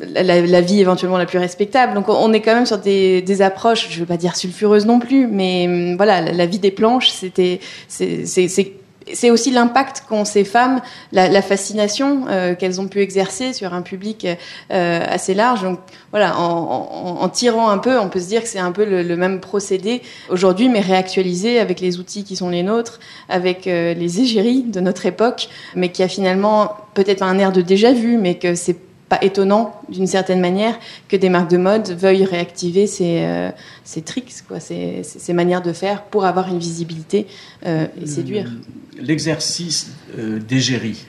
[0.00, 1.94] la, vie éventuellement la plus respectable.
[1.94, 5.26] Donc on- est quand même sur des, approches, je veux pas dire sulfureuses non plus,
[5.26, 10.80] mais hum, voilà, la, vie des planches, c'était, c'est, aussi l'impact qu'ont ces femmes,
[11.12, 14.26] la, fascination euh, qu'elles ont pu exercer sur un public
[14.72, 15.62] euh, assez large.
[15.62, 15.78] Donc
[16.10, 19.40] voilà, en, tirant un peu, on peut se dire que c'est un peu le, même
[19.40, 24.62] procédé aujourd'hui, mais réactualisé avec les outils qui sont les nôtres, avec euh, les égéries
[24.62, 28.54] de notre époque, mais qui a finalement peut-être un air de déjà vu, mais que
[28.54, 28.76] c'est
[29.12, 30.74] pas étonnant d'une certaine manière
[31.08, 33.50] que des marques de mode veuillent réactiver ces, euh,
[33.84, 37.26] ces tricks, quoi, ces, ces- manières de faire pour avoir une visibilité
[37.66, 38.50] euh, et séduire.
[38.98, 41.04] L'exercice euh, d'égérie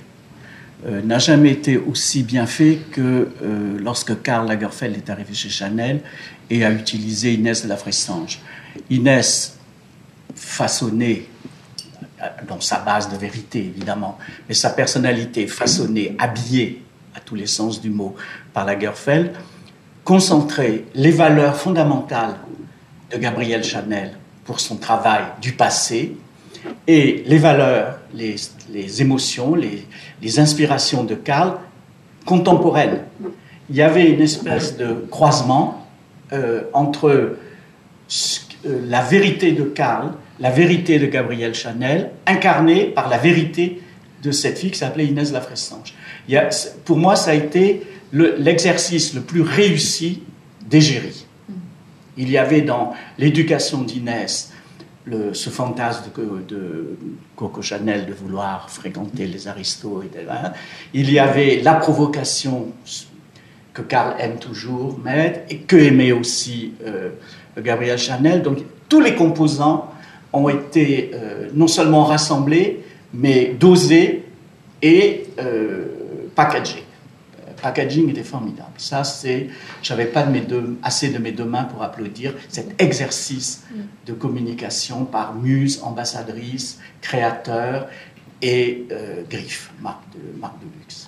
[0.85, 3.01] euh, n'a jamais été aussi bien fait que
[3.41, 6.01] euh, lorsque Karl Lagerfeld est arrivé chez Chanel
[6.49, 8.39] et a utilisé Inès de la Fressange.
[8.89, 9.57] Inès,
[10.35, 11.29] façonnée
[12.21, 14.17] euh, dans sa base de vérité évidemment,
[14.49, 16.82] mais sa personnalité façonnée, habillée
[17.33, 18.15] tous les sens du mot
[18.53, 19.31] par Lagerfeld,
[20.03, 22.35] concentrait les valeurs fondamentales
[23.11, 24.11] de Gabrielle Chanel
[24.45, 26.15] pour son travail du passé
[26.85, 31.55] et les valeurs, les, émotions, les, inspirations de Karl
[32.23, 32.99] contemporaines.
[33.71, 35.87] Il y avait une espèce de croisement
[36.33, 37.39] euh, entre euh,
[38.63, 43.81] la vérité de Karl, la vérité de Gabrielle Chanel, incarnée par la vérité
[44.23, 45.93] de cette fille qui s'appelait Inès Lafressange.
[46.85, 50.23] Pour moi, ça a été le- l'exercice le plus réussi
[50.69, 51.25] d'égérie.
[52.17, 54.51] Il y avait dans l'éducation d'Inès
[55.33, 56.05] ce fantasme
[56.47, 56.97] de,
[57.35, 60.03] Coco Chanel de vouloir fréquenter les aristos.
[60.03, 60.53] Et hein.
[60.93, 62.67] Il y avait la provocation
[63.73, 67.09] que Karl aime toujours mettre et que aimait aussi euh,
[67.59, 68.43] Gabriel Chanel.
[68.43, 69.91] Donc tous les composants
[70.31, 72.82] ont été euh, non seulement rassemblés,
[73.13, 74.25] mais dosés
[74.81, 75.85] et euh,
[76.35, 76.83] packagés.
[77.39, 78.73] Euh, Packaging était formidable.
[78.77, 79.49] Ça, c'est,
[79.81, 83.63] j'avais pas de mes deux, assez de mes deux mains pour applaudir cet exercice
[84.05, 87.87] de communication par muse, ambassadrice, créateur
[88.41, 91.02] et euh, griffe, marque de, marque de luxe.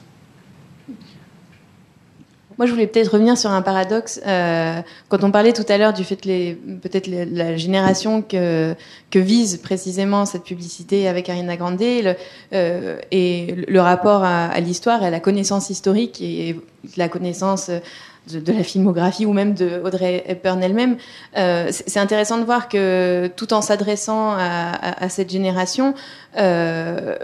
[2.58, 4.22] Moi, je voulais peut-être revenir sur un paradoxe.
[4.26, 8.76] Euh, quand on parlait tout à l'heure du fait que peut-être la génération que,
[9.12, 12.16] que vise précisément cette publicité avec Ariana Grande le,
[12.54, 16.56] euh, et le rapport à, à l'histoire et à la connaissance historique et
[16.96, 17.70] la connaissance
[18.32, 20.98] de, de la filmographie ou même de Audrey Hepburn elle-même,
[21.38, 25.94] euh, c'est intéressant de voir que tout en s'adressant à, à- à cette génération,
[26.40, 27.16] euh,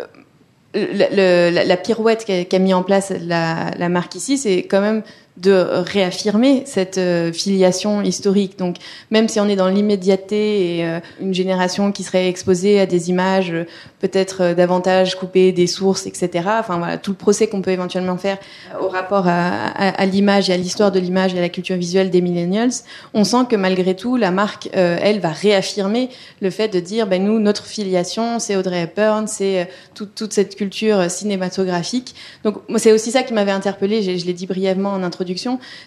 [0.73, 5.03] la, pirouette qu'a qu'a mis en place la, la marque ici, c'est quand même
[5.38, 8.60] de réaffirmer cette euh, filiation historique.
[8.60, 8.76] Donc,
[9.12, 13.10] même si on est dans l'immédiateté et euh, une génération qui serait exposée à des
[13.10, 13.63] images euh,
[14.02, 16.30] peut-être davantage coupées des sources, etc.
[16.60, 18.39] Enfin voilà, tout le procès qu'on peut éventuellement faire
[18.82, 22.20] au rapport à, l'image et à l'histoire de l'image et à la culture visuelle des
[22.20, 22.72] millennials,
[23.13, 26.10] on sent que malgré tout, la marque, elle, va réaffirmer
[26.41, 31.12] le fait de dire, ben nous, notre filiation, c'est Audrey Hepburn, c'est toute, cette culture
[31.12, 32.15] cinématographique.
[32.44, 34.02] Donc, c'est aussi ça qui m'avait interpellée.
[34.02, 35.20] Je, je l'ai dit brièvement en introduction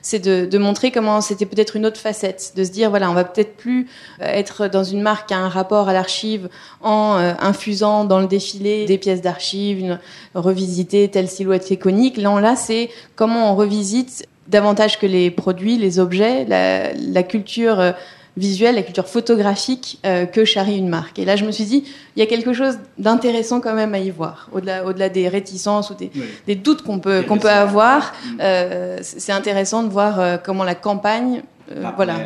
[0.02, 3.24] c'est de, montrer comment c'était peut-être une autre facette, de se dire voilà, on va
[3.24, 3.88] peut-être plus
[4.20, 6.48] euh, être dans une marque qui a un rapport à l'archive
[6.80, 9.98] en euh, infusant dans le défilé des pièces d'archives,
[10.34, 12.16] revisiter telle silhouette iconique.
[12.16, 17.92] Là, là, c'est comment on revisite davantage que les produits, les objets, la, culture euh,
[18.36, 21.18] visuelle, la culture photographique euh, que charrie une marque.
[21.18, 21.84] Et là, je me suis dit,
[22.16, 25.90] il y a quelque chose d'intéressant quand même à y voir, au-delà, au-delà des réticences
[25.90, 26.10] ou des,
[26.46, 28.12] des doutes qu'on peut, qu'on peut avoir.
[28.24, 28.38] Mm.
[28.40, 31.42] Euh, c'est intéressant de voir euh, comment la campagne,
[31.72, 32.16] euh, voilà.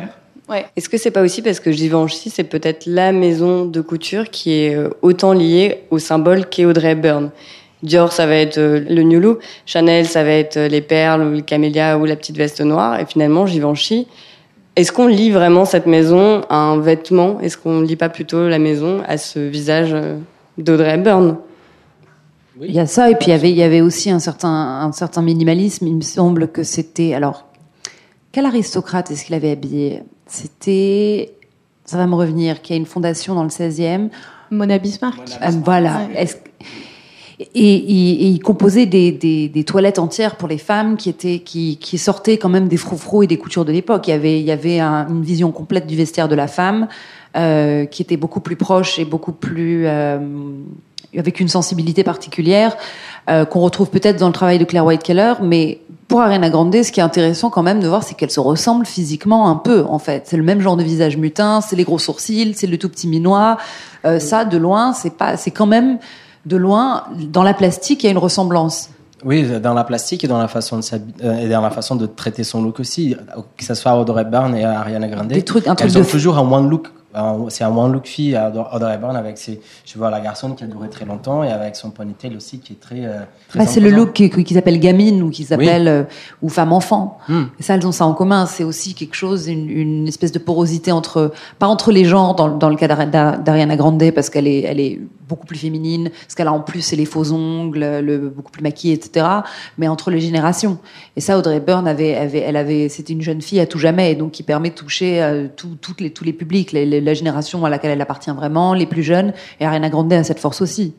[0.47, 0.65] Ouais.
[0.75, 4.53] Est-ce que c'est pas aussi parce que Givenchy, c'est peut-être la maison de couture qui
[4.53, 7.29] est autant liée au symbole qu'est Audrey Hepburn
[7.83, 9.41] Dior, ça va être le New Look.
[9.65, 12.99] Chanel, ça va être les perles ou le camélia ou la petite veste noire.
[12.99, 14.07] Et finalement, Givenchy,
[14.79, 17.41] est-ce qu'on lit vraiment cette maison à un vêtement?
[17.41, 20.17] Est-ce qu'on ne lit pas plutôt la maison à ce visage euh,
[20.57, 21.37] d'Audrey Hepburn?
[22.61, 24.49] Il y a ça, et puis il y avait, il y avait aussi un certain,
[24.49, 25.85] un certain minimalisme.
[25.87, 27.13] Il me semble que c'était.
[27.13, 27.45] Alors,
[28.31, 30.03] quel aristocrate est-ce qu'il avait habillé?
[30.27, 31.33] C'était.
[31.83, 34.09] Ça va me revenir, qui a une fondation dans le 16e.
[34.49, 35.19] Mona Bismarck.
[35.41, 36.07] Euh, voilà.
[36.15, 36.37] Est-ce
[37.39, 42.67] et, il composait des, toilettes entières pour les femmes qui étaient qui, sortaient quand même
[42.67, 44.07] des froufrous et des coutures de l'époque.
[44.07, 46.87] Il y avait il y avait une vision complète du vestiaire de la femme
[47.37, 50.19] euh, qui était beaucoup plus proche et beaucoup plus euh,
[51.15, 52.75] avec une sensibilité particulière
[53.29, 56.75] euh, qu'on retrouve peut-être dans le travail de Claire White Keller, mais pour Ariana Grande,
[56.83, 59.85] ce qui est intéressant quand même de voir, c'est qu'elle se ressemble physiquement un peu,
[59.87, 60.23] en fait.
[60.25, 63.07] C'est le même genre de visage mutin, c'est les gros sourcils, c'est le tout petit
[63.07, 63.57] minois.
[64.17, 65.99] Ça, de loin, c'est pas, c'est quand même
[66.45, 68.89] de loin, dans la plastique, il y a une ressemblance.
[69.25, 70.83] Oui, dans la plastique et dans la façon de
[71.23, 73.17] euh, et dans la façon de traiter son look aussi,
[73.57, 75.27] que ce soit Audrey Hepburn et Ariana Grande.
[75.27, 76.89] Des trucs, un truc elles ont toujours un one look
[77.49, 80.63] c'est un one look fille à Audrey Hepburn avec ses cheveux à la garçonne qui
[80.63, 83.05] a duré très longtemps et avec son ponytail aussi qui est très.
[83.05, 83.19] Euh,
[83.55, 86.03] bah, c'est le look qui, qui s'appelle gamine ou qui s'appelle euh,
[86.41, 87.17] ou femme enfant.
[87.27, 87.45] Hmm.
[87.59, 88.45] Et ça, elles ont ça en commun.
[88.45, 92.49] C'est aussi quelque chose, une, une, espèce de porosité entre, pas entre les genres dans,
[92.49, 96.47] dans le cas d'Ariana Grande parce qu'elle est, elle est beaucoup plus féminine, ce qu'elle
[96.47, 99.25] a en plus, c'est les faux ongles, le beaucoup plus maquillée, etc.
[99.77, 100.79] Mais entre les générations.
[101.15, 104.15] Et ça, Audrey Hepburn avait, avait, elle avait, c'était une jeune fille à tout jamais,
[104.15, 106.73] donc qui permet de toucher euh, tout, toutes les, tous les publics.
[106.73, 110.39] la génération à laquelle elle appartient vraiment, les plus jeunes, et Ariana Grande a cette
[110.39, 110.93] force aussi.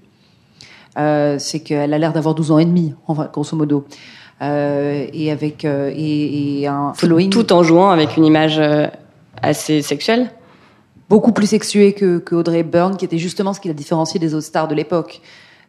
[0.98, 2.94] Euh, c'est qu'elle a l'air d'avoir 12 ans et demi,
[3.32, 3.84] grosso modo.
[4.42, 7.30] Euh, et avec euh, et, un following.
[7.30, 8.60] Tout, en jouant avec une image
[9.42, 10.30] assez sexuelle
[11.10, 14.32] Beaucoup plus sexuée que, que Audrey Hepburn, qui était justement ce qui la différencié des
[14.32, 15.20] autres stars de l'époque.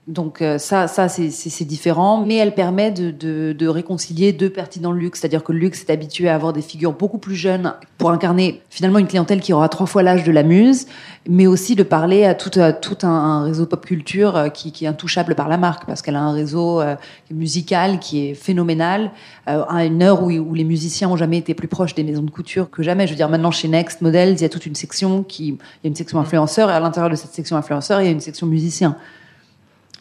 [0.08, 4.80] Donc euh, ça, ça c'est différent, mais elle permet de, de, de, réconcilier deux parties
[4.80, 7.36] dans le luxe, c'est-à-dire que le luxe est habitué à avoir des figures beaucoup plus
[7.36, 10.88] jeunes pour incarner finalement une clientèle qui aura trois fois l'âge de la muse,
[11.30, 14.88] mais aussi de parler à tout, tout un, réseau pop culture euh, qui, qui, est
[14.88, 16.96] intouchable par la marque, parce qu'elle a un réseau euh,
[17.30, 19.12] musical qui est phénoménal,
[19.46, 22.32] à une heure où, où, les musiciens ont jamais été plus proches des maisons de
[22.32, 23.06] couture que jamais.
[23.06, 25.58] Je veux dire, maintenant chez Next Models, il y a toute une section qui, il
[25.84, 28.12] y a une section influenceur, et à l'intérieur de cette section influenceur, il y a
[28.12, 28.98] une section musicien.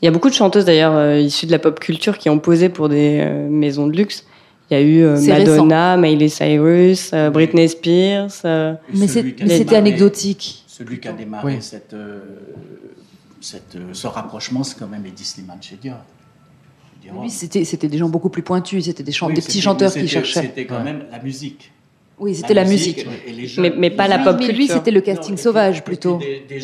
[0.02, 2.38] Il y a beaucoup de chanteuses d'ailleurs euh, issues de la pop culture qui ont
[2.38, 4.24] posé pour des euh, maisons de luxe.
[4.70, 8.30] Il y a eu euh, Madonna, Miley Cyrus, Britney Spears.
[8.94, 10.64] mais c'était anecdotique.
[10.66, 11.94] Celui qui a démarré cette,
[13.40, 15.98] cette, ce rapprochement, c'est quand même Eddie Slimane chez Dior.
[17.14, 20.42] Oui, c'était, c'était des gens beaucoup plus pointus, c'était des, des petits chanteurs qui cherchaient.
[20.42, 21.72] C'était quand même la musique.
[22.18, 23.06] Oui, c'était la, musique.
[23.58, 24.52] mais, mais, pas la pop culture.
[24.52, 26.18] Mais lui, c'était le casting sauvage plutôt.
[26.18, 26.60] Des, des,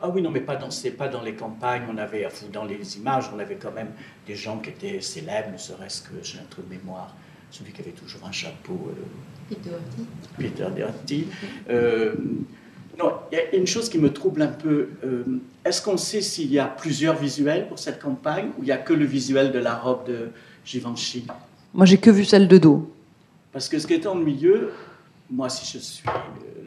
[0.00, 3.30] ah oui, non, mais pas dans, pas dans les campagnes, on avait, dans les images,
[3.34, 3.90] on avait quand même
[4.26, 7.14] des gens qui étaient célèbres, ne serait-ce que, j'ai un truc de mémoire,
[7.50, 8.90] celui qui avait toujours un chapeau.
[8.90, 9.02] Euh,
[9.48, 9.70] Peter
[10.36, 11.26] Peter Doherty.
[11.70, 12.14] Euh,
[12.98, 14.88] non, il y a une chose qui me trouble un peu.
[15.04, 15.24] Euh,
[15.64, 18.78] est-ce qu'on sait s'il y a plusieurs visuels pour cette campagne ou il n'y a
[18.78, 20.30] que le visuel de la robe de
[20.64, 21.26] Givenchy?
[21.74, 22.90] Moi, j'ai que vu celle de dos.
[23.52, 24.72] Parce que ce qui est en milieu,
[25.30, 26.04] moi, si je suis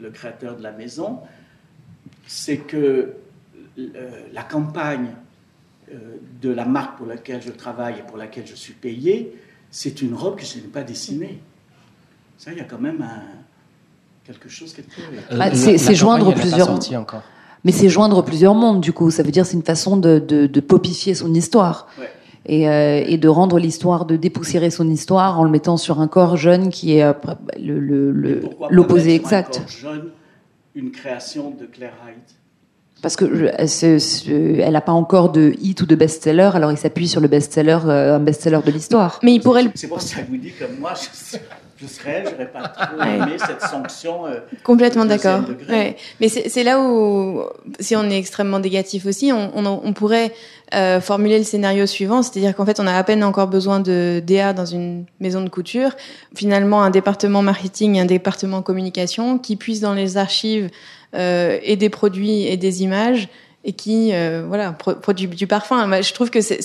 [0.00, 1.20] le créateur de la maison,
[2.26, 3.14] c'est que
[3.78, 5.08] euh, la campagne
[5.92, 9.36] euh, de la marque pour laquelle je travaille et pour laquelle je suis payé,
[9.70, 11.40] c'est une robe que je n'ai pas dessinée.
[12.38, 13.22] Ça, il y a quand même un,
[14.24, 14.84] quelque chose qui est...
[15.38, 16.78] Ah, c'est joindre plusieurs...
[17.64, 19.10] Mais c'est joindre plusieurs mondes, du coup.
[19.10, 21.88] Ça veut dire c'est une façon de, de, popifier son histoire.
[22.46, 26.08] et, euh, et de rendre l'histoire, de dépoussiérer son histoire en le mettant sur un
[26.08, 27.12] corps jeune qui est euh,
[27.58, 27.78] le-
[28.12, 29.58] le- l'opposé sur un exact.
[29.58, 30.10] corps jeune
[30.80, 32.22] une création de Claire Hyde
[33.02, 33.24] Parce que
[34.60, 37.78] elle n'a pas encore de hit ou de best-seller, alors il s'appuie sur le best-seller,
[37.86, 39.20] euh, un best-seller de l'histoire.
[39.22, 41.38] Mais il pourrait le C'est pour ça que je vous dis que moi, je,
[41.82, 44.26] je serais, je n'aurais pas trop aimé cette sanction.
[44.26, 45.40] euh, Complètement d'accord.
[45.68, 45.96] Ouais.
[46.20, 47.42] Mais c'est c'est là où,
[47.78, 50.32] si on est extrêmement négatif aussi, on, on, on pourrait
[50.74, 54.22] euh, formuler le scénario suivant, c'est-à-dire qu'en fait, on a à peine encore besoin de
[54.24, 55.90] DA dans une maison de couture.
[56.34, 60.70] Finalement, un département marketing et un département communication qui puisse dans les archives
[61.14, 63.28] euh, et des produits et des images
[63.62, 66.00] et qui euh, voilà pro- produit du parfum.
[66.00, 66.62] Je trouve que c'est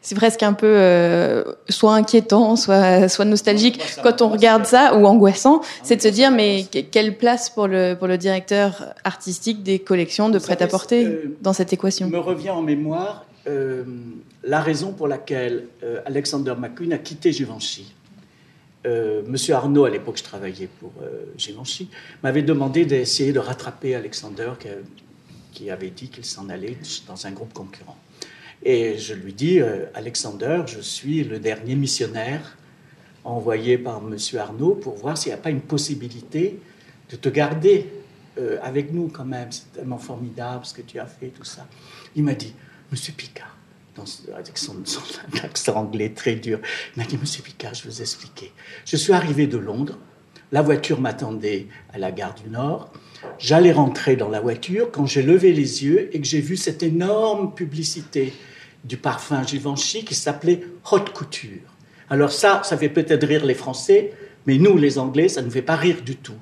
[0.00, 5.04] c'est presque un peu euh, soit inquiétant, soit soit nostalgique quand on regarde ça ou
[5.04, 9.78] angoissant, c'est de se dire mais quelle place pour le pour le directeur artistique des
[9.78, 12.08] collections de prêt-à-porter euh, dans cette équation?
[12.08, 13.84] me revient en mémoire euh,
[14.44, 17.94] la raison pour laquelle euh, Alexander McQueen a quitté Givenchy.
[18.86, 20.92] Euh, Monsieur Arnaud, à l'époque, je travaillais pour
[21.36, 21.90] Givenchy,
[22.22, 24.68] m'avait demandé d'essayer de rattraper Alexander, qui,
[25.52, 27.96] qui avait dit qu'il s'en allait dans un groupe concurrent.
[28.62, 29.60] Et je lui dis,
[29.94, 32.56] Alexander, je suis le dernier missionnaire
[33.24, 36.60] envoyé par Monsieur Arnaud pour voir s'il n'y a pas une possibilité
[37.10, 37.86] de te garder
[38.62, 39.50] avec nous quand même.
[39.50, 41.66] C'est tellement formidable ce que tu as fait, tout ça.
[42.14, 42.54] Il m'a dit,
[42.90, 43.54] Monsieur Picard,
[43.94, 44.76] dans avec son,
[45.42, 46.58] accent anglais très dur,
[46.96, 48.52] il m'a dit, Monsieur Picard, je vais vous expliquer.
[48.86, 49.98] Je suis arrivé de Londres,
[50.52, 52.90] la voiture m'attendait à la gare du Nord.
[53.38, 56.82] J'allais rentrer dans la voiture quand j'ai levé les yeux et que j'ai vu cette
[56.82, 58.32] énorme publicité
[58.84, 61.60] du parfum Givenchy qui s'appelait Haute Couture.
[62.08, 64.14] Alors ça, ça fait peut-être rire les Français,
[64.46, 66.38] mais nous, les Anglais, ça ne fait pas rire du tout.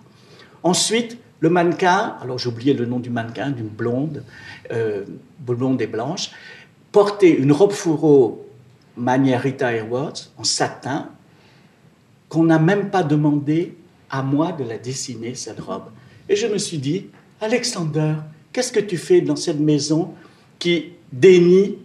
[0.62, 4.24] Ensuite, le mannequin, alors j'ai oublié le nom du mannequin, d'une blonde,
[4.72, 5.04] euh,
[5.40, 6.30] blonde et blanche,
[6.92, 8.46] portait une robe fourreau
[8.96, 11.10] manière Rita Hayworth en satin,
[12.28, 13.76] qu'on n'a même pas demandé
[14.10, 15.84] à moi de la dessiner, cette robe.
[16.28, 17.06] Et je me suis dit,
[17.40, 18.14] Alexander,
[18.52, 20.14] qu'est-ce que tu fais dans cette maison
[20.58, 21.76] qui dénie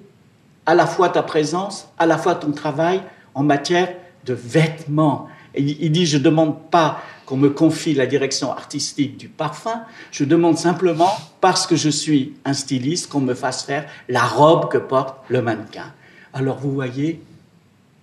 [0.65, 3.01] à la fois ta présence, à la fois ton travail
[3.35, 3.93] en matière
[4.25, 5.27] de vêtements?
[5.53, 9.83] Et il dit, je ne demande pas qu'on me confie la direction artistique du parfum,
[10.11, 14.69] je demande simplement, parce que je suis un styliste, qu'on me fasse faire la robe
[14.69, 15.93] que porte le mannequin.
[16.33, 17.21] Alors vous voyez,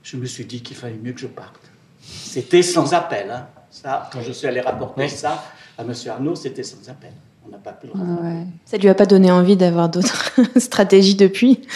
[0.02, 1.60] je me suis dit qu'il fallait mieux que je parte.
[2.00, 3.30] C'était sans appel.
[3.30, 3.46] Hein.
[3.70, 5.10] Ça, quand je suis allé rapporter Oui.
[5.10, 5.44] ça
[5.76, 5.92] à M.
[6.08, 7.12] Arnaud, c'était sans appel.
[7.46, 8.22] On n'a pas pu le Ah rattraper.
[8.28, 8.46] ouais.
[8.64, 11.66] Ça lui a pas donné envie d'avoir d'autres stratégies depuis?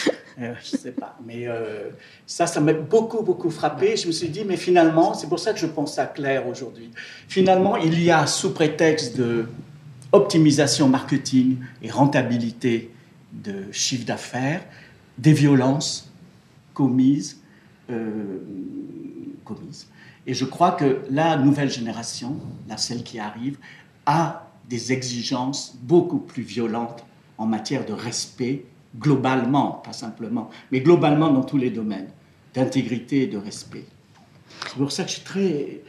[0.40, 1.18] Euh, je sais pas.
[1.26, 1.90] Mais euh,
[2.32, 3.94] ça, ça m'a beaucoup, beaucoup frappé.
[3.94, 6.90] Je me suis dit, mais finalement, c'est pour ça que je pense à Claire aujourd'hui.
[7.28, 9.48] Finalement, il y a, sous prétexte de
[10.12, 12.90] optimisation marketing et rentabilité
[13.34, 14.62] de chiffre d'affaires,
[15.18, 16.10] des violences
[16.72, 17.38] commises,
[17.90, 18.38] euh,
[19.44, 19.88] commises.
[20.26, 23.58] Et je crois que la nouvelle génération, la celle qui arrive,
[24.06, 27.04] a des exigences beaucoup plus violentes
[27.36, 28.64] en matière de respect,
[28.98, 32.08] globalement, pas simplement, mais globalement dans tous les domaines,
[32.54, 33.84] d'intégrité et de respect.
[34.68, 35.80] C'est pour ça que je suis très...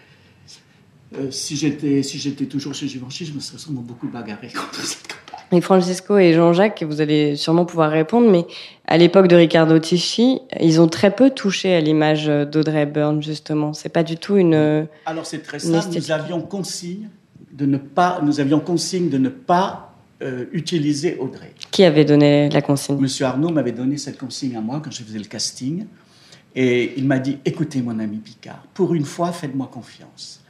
[1.18, 4.84] euh, si j'étais si j'étais toujours chez Givenchy, je me serais sûrement beaucoup bagarré contre
[4.84, 5.58] cette campagne.
[5.58, 8.48] Et Francisco et Jean-Jacques, vous allez sûrement pouvoir répondre, mais
[8.88, 13.74] à l'époque de Riccardo Tisci, ils ont très peu touché à l'image d'Audrey Hepburn, justement.
[13.74, 14.88] C'est pas du tout une.
[15.06, 17.10] Alors c'est très simple, nous avions consigne
[17.52, 21.54] de ne pas, nous avions consigne de ne pas euh, utiliser Audrey.
[21.70, 22.98] Qui avait donné la consigne?
[22.98, 25.86] Monsieur Arnaud m'avait donné cette consigne à moi quand je faisais le casting.
[26.56, 30.42] Et il m'a dit Écoutez, mon ami Picard, pour une fois, faites-moi confiance.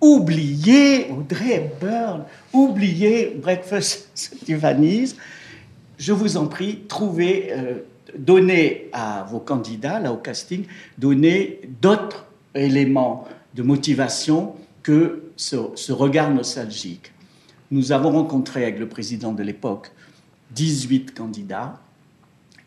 [0.00, 4.10] Oubliez Audrey Hepburn, oubliez Breakfast
[4.44, 5.16] Tiffany's.
[5.98, 7.78] Je vous en prie, trouvez, euh,
[8.18, 10.64] donnez à vos candidats, là au casting,
[10.98, 17.12] donnez d'autres éléments de motivation que ce regard nostalgique.
[17.70, 19.90] Nous avons rencontré avec le président de l'époque
[20.52, 21.80] 18 candidats.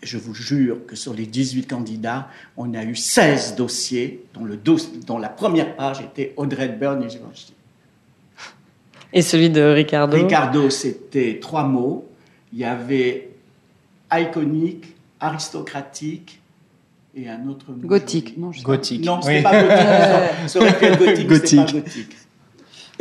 [0.01, 4.55] Je vous jure que sur les 18 candidats, on a eu 16 dossiers dont, le
[4.55, 7.53] dos- dont la première page était Audrey Hepburn et Givenchy.
[9.11, 12.07] Et celui de Ricardo Ricardo, c'était trois mots.
[12.53, 13.29] Il y avait
[14.11, 16.39] iconique, aristocratique
[17.15, 17.87] et un autre mot.
[17.87, 18.71] Gothique, non, je sais pas.
[18.71, 19.05] Gothique.
[19.05, 19.43] Non, c'était Oui.
[19.43, 20.49] pas gothique.
[20.49, 22.17] Ça aurait pu être gothique, mais c'était pas Gothique.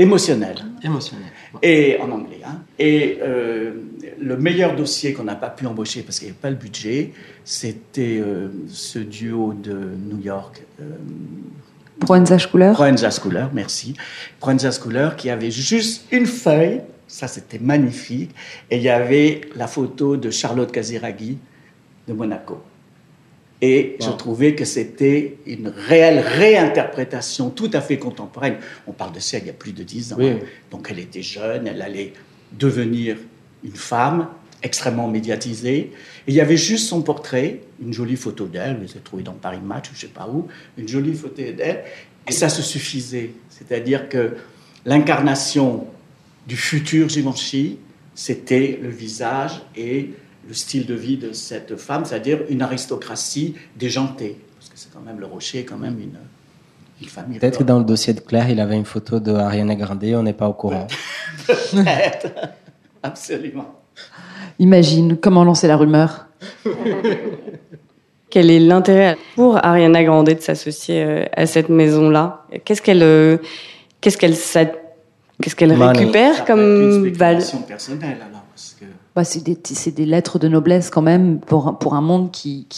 [0.01, 0.57] Émotionnel.
[0.83, 1.27] Émotionnel.
[1.61, 2.41] Et en anglais.
[2.45, 2.63] hein.
[2.79, 3.73] Et euh,
[4.21, 7.13] le meilleur dossier qu'on n'a pas pu embaucher parce qu'il n'y avait pas le budget,
[7.45, 9.73] c'était euh, ce duo de
[10.09, 10.85] New York, euh,
[11.99, 12.71] Proenza Schouler.
[12.75, 13.95] Proenza Schouler, merci.
[14.39, 18.31] Proenza Schouler qui avait juste une feuille, ça c'était magnifique,
[18.71, 21.39] et il y avait la photo de Charlotte Casiraghi
[22.07, 22.63] de Monaco.
[23.61, 28.57] Et je trouvais que c'était une réelle réinterprétation tout à fait contemporaine.
[28.87, 30.17] On parle de ça il y a plus de dix ans.
[30.19, 30.29] Oui.
[30.29, 30.39] hein.
[30.71, 32.13] Donc elle était jeune, elle allait
[32.53, 33.17] devenir
[33.65, 34.29] une femme
[34.63, 35.77] extrêmement médiatisée.
[35.79, 35.93] Et
[36.29, 39.33] il y avait juste son portrait, une jolie photo d'elle, je les ai trouvées dans
[39.33, 40.47] Paris Match ou je sais pas où,
[40.77, 41.85] une jolie photo d'elle.
[42.29, 43.31] Et ça se suffisait.
[43.49, 44.37] C'est-à-dire que
[44.85, 45.87] l'incarnation
[46.47, 47.79] du futur Givenchy,
[48.15, 50.11] c'était le visage et
[50.49, 54.39] le style de vie de cette femme, c'est-à-dire une aristocratie déjantée.
[54.59, 56.19] Parce que c'est quand même le Rocher, quand même une,
[57.03, 57.39] une famille.
[57.39, 60.23] Peut-être que dans le dossier de Claire, il avait une photo de Ariana Grande, on
[60.23, 60.87] n'est pas au courant.
[61.47, 62.29] Peut-être.
[63.03, 63.75] Absolument.
[64.59, 66.27] Imagine comment lancer la rumeur.
[68.31, 72.47] Quel est l'intérêt pour Ariana Grande de s'associer euh, à cette maison-là?
[72.65, 73.37] Qu'est-ce qu'elle, euh,
[74.01, 78.85] qu'est-ce qu'elle, qu'est-ce qu'elle récupère comme val spéculation personnelle, alors, parce que
[79.19, 79.43] Bah, c'est
[79.91, 82.69] des, lettres de noblesse quand même pour, un- pour un monde qui,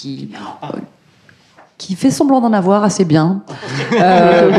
[1.94, 3.42] fait semblant d'en avoir assez bien.
[4.00, 4.50] Euh,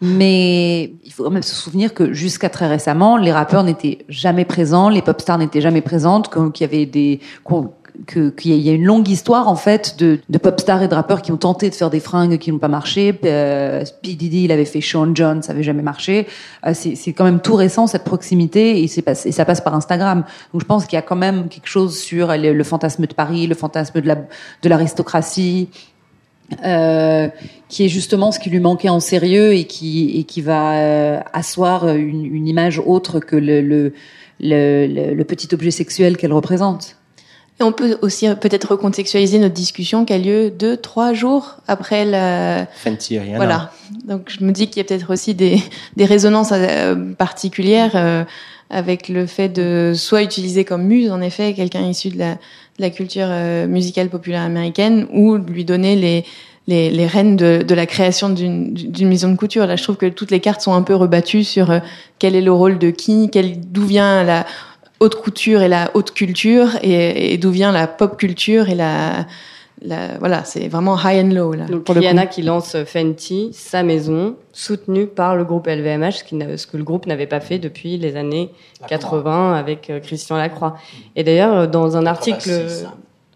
[0.00, 4.46] mais il faut quand même se souvenir que jusqu'à très récemment, les rappeurs n'étaient jamais
[4.46, 7.72] présents, les pop stars n'étaient jamais présentes, qu'il y avait des qu'on-
[8.06, 10.94] que- qu'il y a une longue histoire en fait de, de pop stars et de
[10.94, 13.18] rappeurs qui ont tenté de faire des fringues qui n'ont pas marché.
[13.24, 14.10] Euh, P.
[14.20, 16.26] Il avait fait Sean John, ça avait jamais marché.
[16.66, 20.24] Euh, c'est quand même tout récent cette proximité et, et ça passe par Instagram.
[20.52, 23.14] Donc je pense qu'il y a quand même quelque chose sur le, le fantasme de
[23.14, 25.68] Paris, le fantasme de la de l'aristocratie,
[26.64, 27.28] euh,
[27.68, 31.20] qui est justement ce qui lui manquait en sérieux et qui et qui va euh,
[31.32, 33.92] asseoir une, une image autre que le, le-
[34.40, 36.96] le petit objet sexuel qu'elle représente.
[37.60, 42.04] Et on peut aussi peut-être recontextualiser notre discussion qui a lieu deux, trois jours après
[42.04, 43.36] la, Fenty, Rihanna.
[43.36, 43.72] Voilà.
[44.06, 45.60] Donc je me dis qu'il y a peut-être aussi des,
[45.96, 48.24] des résonances euh, particulières euh,
[48.70, 52.38] avec le fait de soit utiliser comme muse, en effet, quelqu'un issu de la, de
[52.78, 56.24] la culture euh, musicale populaire américaine, ou lui donner les,
[56.68, 59.66] les, les rênes de, de la création d'une d'une maison de couture.
[59.66, 61.78] Là, je trouve que toutes les cartes sont un peu rebattues sur euh,
[62.20, 64.44] quel est le rôle de qui, quel- d'où vient la
[65.00, 69.26] haute couture et la haute culture, et, et d'où vient la pop culture et la...
[69.82, 71.66] la voilà, c'est vraiment high and low là.
[71.66, 71.94] Donc pour.
[71.94, 76.66] Rihanna qui lance Fenty, sa maison, soutenue par le groupe LVMH, ce, qui n'a- ce
[76.66, 78.50] que le groupe n'avait pas fait depuis les années
[78.88, 80.76] 80 avec euh, Christian Lacroix.
[81.14, 82.94] Et d'ailleurs, euh, dans un article 86, hein,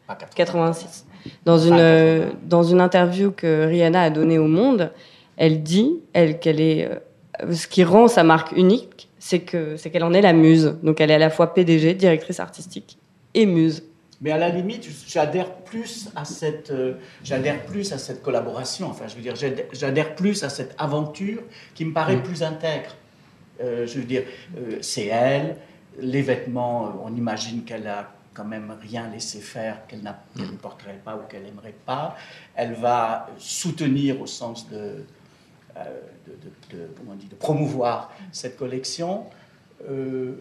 [0.08, 0.34] pas 80.
[0.36, 1.06] 86,
[1.44, 2.38] dans une Fin euh, 80.
[2.48, 4.90] dans une interview que Rihanna a donnée au Monde,
[5.36, 9.90] elle dit elle qu'elle est euh, ce qui rend sa marque unique, c'est que c'est
[9.90, 10.74] qu'elle en est la muse.
[10.82, 12.98] Donc elle est à la fois PDG, directrice artistique
[13.34, 13.84] et muse.
[14.20, 18.88] Mais à la limite, j'adhère plus à cette, euh, j'adhère plus à cette collaboration.
[18.88, 19.34] Enfin, je veux dire,
[19.72, 21.40] j'adhère- plus à cette aventure
[21.76, 22.96] qui me paraît plus intègre.
[23.62, 24.24] Euh, je veux dire,
[24.58, 25.56] euh, c'est elle.
[26.00, 31.14] Les vêtements, on imagine qu'elle a quand même rien laissé faire, qu'elle ne porterait pas
[31.16, 32.16] ou qu'elle n'aimerait pas.
[32.56, 34.98] Elle va soutenir au sens de, euh,
[36.26, 39.24] de, de- comment on de promouvoir cette collection.
[39.88, 40.32] Euh,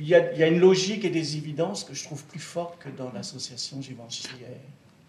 [0.00, 3.10] il y, a, une logique et des évidences que je trouve plus fortes que dans
[3.12, 4.28] l'association Givenchy.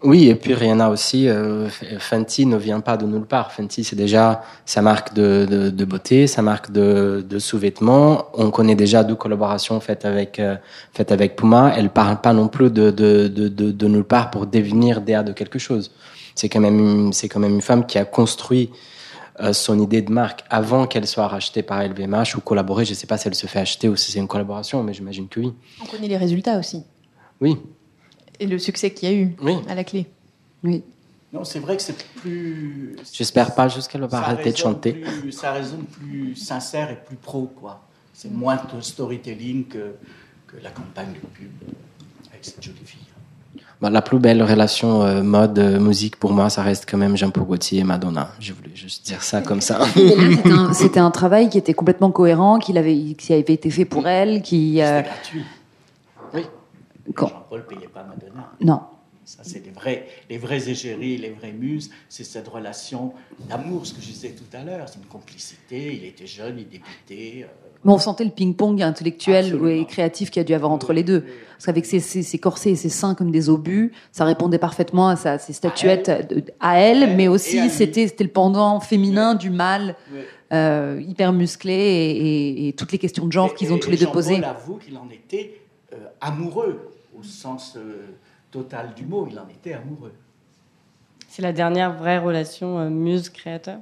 [0.01, 1.67] Oui, et puis Rihanna aussi, euh,
[1.99, 3.51] Fenty ne vient pas de nulle part.
[3.51, 8.27] Fenty, c'est déjà sa marque de, beauté, sa marque de, sous-vêtements.
[8.33, 10.55] On connaît déjà deux collaborations faites avec, euh,
[10.93, 11.73] faites avec Puma.
[11.75, 15.91] Elle parle pas non plus de, de, nulle part pour devenir DA de quelque chose.
[16.33, 16.61] C'est quand
[17.11, 18.69] c'est quand même une femme qui a construit
[19.41, 22.85] euh, son idée de marque avant qu'elle soit rachetée par LVMH ou collaborée.
[22.85, 25.27] Je sais pas si elle se fait acheter ou si c'est une collaboration, mais j'imagine
[25.27, 25.53] que oui.
[25.81, 26.83] On connaît les résultats aussi.
[27.41, 27.57] Oui,
[28.39, 29.55] Et le succès qu'il y a eu oui.
[29.69, 30.07] à la clé.
[30.63, 30.83] Oui.
[31.31, 32.95] Non, c'est vrai que c'est plus.
[33.13, 34.93] J'espère pas juste qu'elle va ça arrêter de chanter.
[34.93, 37.81] plus- ça résonne plus sincère et plus pro, quoi.
[38.13, 39.93] C'est moins de storytelling que,
[40.47, 41.51] que la campagne de pub
[42.31, 42.99] avec cette jolie fille.
[43.81, 47.15] Bah, la plus belle relation euh, mode euh, musique pour moi, ça reste quand même
[47.15, 48.31] Jean-Paul Gaultier et Madonna.
[48.39, 49.85] Je voulais juste dire ça comme ça.
[49.95, 53.85] C'était un, c'était un travail qui était complètement cohérent, qu'il avait, qui avait été fait
[53.85, 54.81] pour elle, qui.
[54.81, 55.43] euh, gratuit.
[56.33, 56.41] Oui.
[57.17, 58.51] Jean-Paul ne payait pas Madonna.
[58.61, 58.81] non.
[59.23, 61.91] Ça, c'est les vrais, les vrais égéries, les vraies muses.
[62.09, 63.13] C'est cette relation
[63.47, 64.89] d'amour, ce que je disais tout à l'heure.
[64.89, 65.93] C'est une complicité.
[65.95, 67.43] Il était jeune, il débutait.
[67.45, 69.67] euh, Mais on sentait le ping-pong intellectuel Absolument.
[69.69, 71.21] et créatif qu'il y a dû avoir entre les deux.
[71.53, 75.07] Parce qu'avec ses, ses, ses corsets et ses seins comme des obus, ça répondait parfaitement
[75.07, 76.09] à sa, ses statuettes
[76.59, 79.95] à elle, Elle mais aussi c'était c'était le pendant féminin du mâle,
[80.51, 83.91] euh, hyper musclé et, et- et toutes les questions de genre qu'ils ont et- tous
[83.91, 84.43] les deux Jean-Paul posées.
[84.43, 85.61] avoue qu'il en était
[85.93, 88.07] euh, amoureux, au sens euh,
[88.51, 89.27] total du mot.
[89.31, 90.11] Il en était amoureux.
[91.29, 93.77] C'est la dernière vraie relation euh, muse-créateur.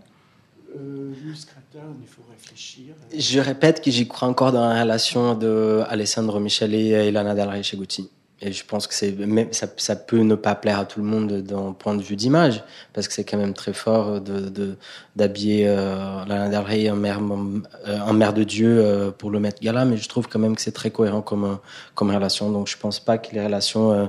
[0.78, 2.94] Euh, illustrateur, il faut réfléchir.
[3.18, 7.50] Je répète que j'y crois encore dans la relation de Alessandro Michele et Lana Del
[7.50, 8.10] Rey chez Gucci.
[8.40, 11.08] Et je pense que c'est même ça, ça, peut ne pas plaire à tout le
[11.08, 12.64] monde d'un point de vue d'image,
[12.94, 14.78] parce que c'est quand même très fort de
[15.16, 19.60] d'habiller euh, Lana Del Rey en mère, en mère de Dieu euh, pour le mettre
[19.60, 21.58] gala, mais je trouve quand même que c'est très cohérent comme
[21.96, 22.52] comme relation.
[22.52, 24.06] Donc je pense pas que les relations euh,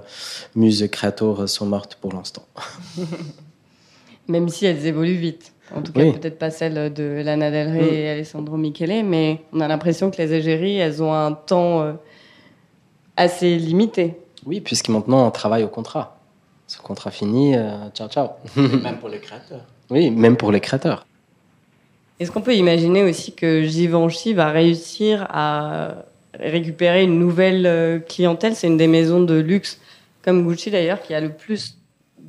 [0.55, 2.47] muse créateur sont mortes pour l'instant.
[4.29, 5.53] même si elles évoluent vite.
[5.75, 7.95] En tout cas, peut-être pas celle de Lana Del Rey mm.
[7.95, 11.93] et Alessandro Michele, mais on a l'impression que les égéries, elles ont un temps euh,
[13.17, 14.15] assez limité.
[14.47, 16.19] Oui, puisque maintenant on travaille au contrat.
[16.67, 18.29] Ce contrat fini, euh, ciao ciao.
[18.57, 19.65] même pour les créateurs.
[19.91, 21.07] Oui, même pour les créateurs.
[22.21, 25.95] Est-ce qu'on peut imaginer aussi que Givenchy va réussir à
[26.35, 28.55] récupérer une nouvelle euh, clientèle?
[28.57, 29.81] C'est une des maisons de luxe,
[30.23, 31.79] comme Gucci d'ailleurs, qui a le plus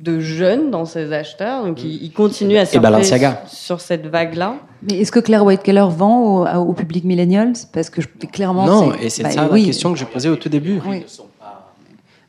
[0.00, 3.02] de jeunes dans ses acheteurs, donc il, continue à surfer
[3.46, 4.56] sur cette vague-là.
[4.82, 7.52] Mais est-ce que Claire White Keller vend au, public millennials?
[7.72, 10.36] Parce que je, clairement, non, et c'est bah, ça la question que je posais au
[10.36, 10.80] tout début.
[10.86, 11.04] Oui.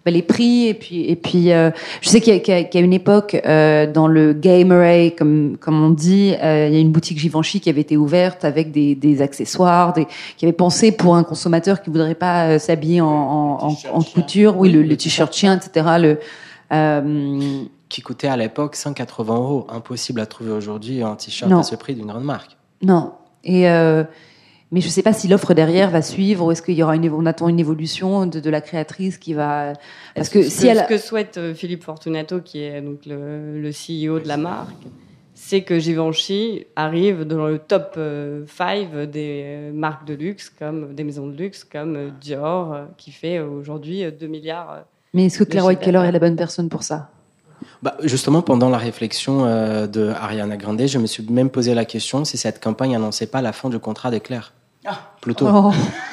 [0.04, 1.70] Bah, les prix et puis et puis euh,
[2.02, 6.34] je sais qu'il y, a une époque euh, dans le Gameray comme comme on dit
[6.42, 9.94] euh, il y a une boutique Givenchy qui avait été ouverte avec des, des accessoires
[9.94, 10.08] des,
[10.38, 14.72] qui avait pensé pour un consommateur qui voudrait pas s'habiller en, en, en, couture oui
[14.72, 16.18] le, le t-shirt chien etc le
[17.90, 19.68] qui coûtait à l'époque 180 euros.
[19.70, 22.58] Impossible à trouver aujourd'hui un t-shirt à ce prix d'une grande marque.
[22.82, 23.14] Non.
[23.44, 24.04] Et euh,
[24.72, 26.96] mais je ne sais pas si l'offre derrière va suivre ou est-ce qu'il y aura
[26.96, 29.74] une on attend une évolution de, de la créatrice qui va
[30.16, 30.78] parce que, si elle...
[30.78, 34.72] ce que souhaite euh, Philippe Fortunato qui est donc le, le CEO de la marque
[35.34, 38.00] c'est que Givenchy arrive dans le top
[38.48, 44.06] 5 des marques de luxe comme des maisons de luxe comme Dior qui fait aujourd'hui
[44.10, 47.10] 2 milliards mais est-ce que Claire White Keller est la bonne personne pour ça?
[47.84, 51.86] Bah, justement, pendant la réflexion euh, de Ariana Grande, je me suis même posé la
[51.86, 54.54] question si cette campagne annonçait pas la fin du contrat de Claire.
[54.86, 55.14] Ah.
[55.22, 55.48] Plutôt.
[55.48, 55.72] Oh.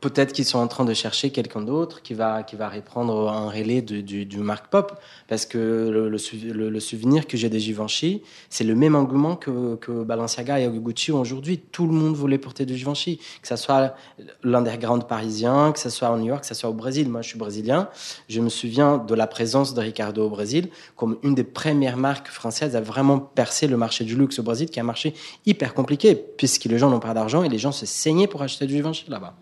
[0.00, 3.50] peut-être qu'ils sont en train de chercher quelqu'un d'autre qui va, qui va reprendre un
[3.50, 4.98] relais du, du, Mark Pop.
[5.28, 10.02] Parce que le, le, souvenir que j'ai des Givenchy, c'est le même engouement que, que
[10.02, 11.58] Balenciaga et Gucci aujourd'hui.
[11.58, 13.18] Tout le monde voulait porter du Givenchy.
[13.42, 13.94] Que ce soit
[14.42, 17.08] l'underground parisien, que ce soit en New York, que ce soit au Brésil.
[17.08, 17.88] Moi, je suis brésilien.
[18.28, 22.28] Je me souviens de la présence de Ricardo au Brésil comme une des premières marques
[22.28, 25.14] françaises à vraiment percer le marché du luxe au Brésil, qui est un marché
[25.46, 28.66] hyper compliqué, puisque les gens n'ont pas d'argent et les gens se saignaient pour acheter
[28.66, 29.34] du Givenchy là-bas.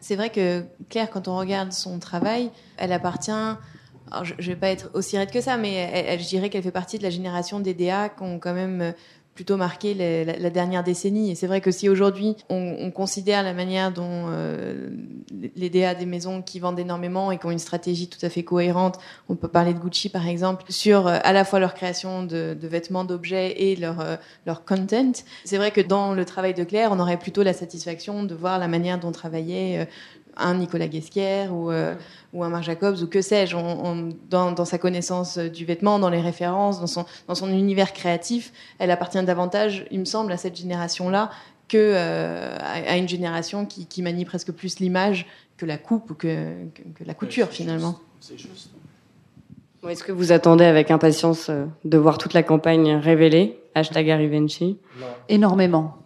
[0.00, 3.30] C'est vrai que Claire, quand on regarde son travail, elle appartient.
[4.22, 6.98] je ne vais pas être aussi raide que ça, mais je dirais qu'elle fait partie
[6.98, 8.94] de la génération des DA qui ont quand même
[9.38, 11.30] plutôt marqué la, dernière décennie.
[11.30, 14.88] Et c'est vrai que si aujourd'hui on, considère la manière dont euh,
[15.54, 18.42] les DA des maisons qui vendent énormément et qui ont une stratégie tout à fait
[18.42, 22.24] cohérente, on peut parler de Gucci par exemple, sur euh, à la fois leur création
[22.24, 25.12] de, vêtements, d'objets et leur, euh, leur content,
[25.44, 28.58] c'est vrai que dans le travail de Claire, on aurait plutôt la satisfaction de voir
[28.58, 29.86] la manière dont travaillait
[30.38, 31.94] un Nicolas Guesquière ou, euh,
[32.32, 33.56] ou un Marc Jacobs ou que sais-je,
[34.30, 38.52] dans, dans, sa connaissance du vêtement, dans les références, dans son, dans son univers créatif,
[38.78, 41.30] elle appartient davantage, il me semble, à cette génération-là
[41.68, 45.26] que euh, à, une génération qui, qui, manie presque plus l'image
[45.56, 46.52] que la coupe ou que,
[46.94, 47.98] que, la couture finalement.
[48.20, 48.70] C'est juste.
[49.86, 53.60] Est-ce que vous attendez avec impatience euh, de voir toute la campagne révélée?
[53.74, 54.78] Hashtag Arrivenchi
[55.28, 55.98] Énormément.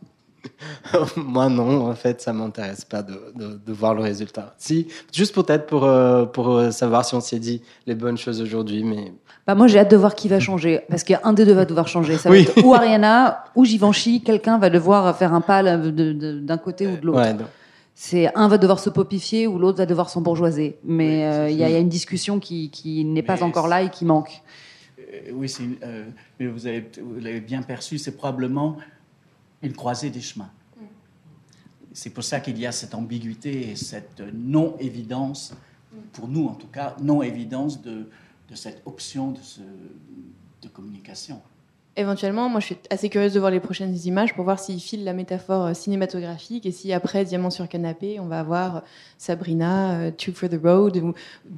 [1.16, 4.55] Moi, non, en fait, ça m'intéresse pas de, de, voir le résultat.
[4.59, 8.40] Si, juste peut-être pour, euh, pour euh, savoir si on s'est dit les bonnes choses
[8.40, 9.12] aujourd'hui, mais.
[9.47, 11.88] Bah moi, j'ai hâte de voir qui va changer, parce qu'un des deux va devoir
[11.88, 12.16] changer.
[12.16, 14.22] Ça va être ou Ariana ou Givenchy.
[14.22, 17.22] Quelqu'un va devoir faire un pas d'un côté ou de l'autre.
[17.95, 20.78] c'est un va devoir se popifier ou l'autre va devoir s'embourgeoiser.
[20.84, 24.05] Mais euh, il y, a une discussion qui, qui n'est pas encore là et qui
[24.05, 24.43] manque.
[25.32, 25.53] oui,
[26.38, 26.66] mais vous
[27.20, 28.76] l'avez bien perçu, c'est probablement
[29.63, 30.51] une croisée des chemins.
[31.93, 35.55] C'est pour ça qu'il y a cette ambiguïté et cette non-évidence,
[36.13, 38.09] pour nous en tout cas, non-évidence de,
[38.55, 39.41] cette option de,
[40.63, 41.41] de communication.
[41.95, 45.05] Éventuellement, moi je suis assez curieuse de voir les prochaines images pour voir s'ils filent
[45.05, 48.80] la métaphore euh, cinématographique et si après Diamant sur canapé, on va avoir euh,
[49.18, 50.99] Sabrina, euh, Two for the Road.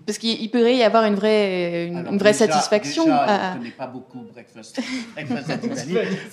[0.05, 3.05] Parce qu'il pourrait y avoir une vraie, une, vraie satisfaction.
[3.05, 3.51] Déjà, à...
[3.53, 4.81] Je ne connais pas beaucoup Breakfast,
[5.15, 5.51] Breakfast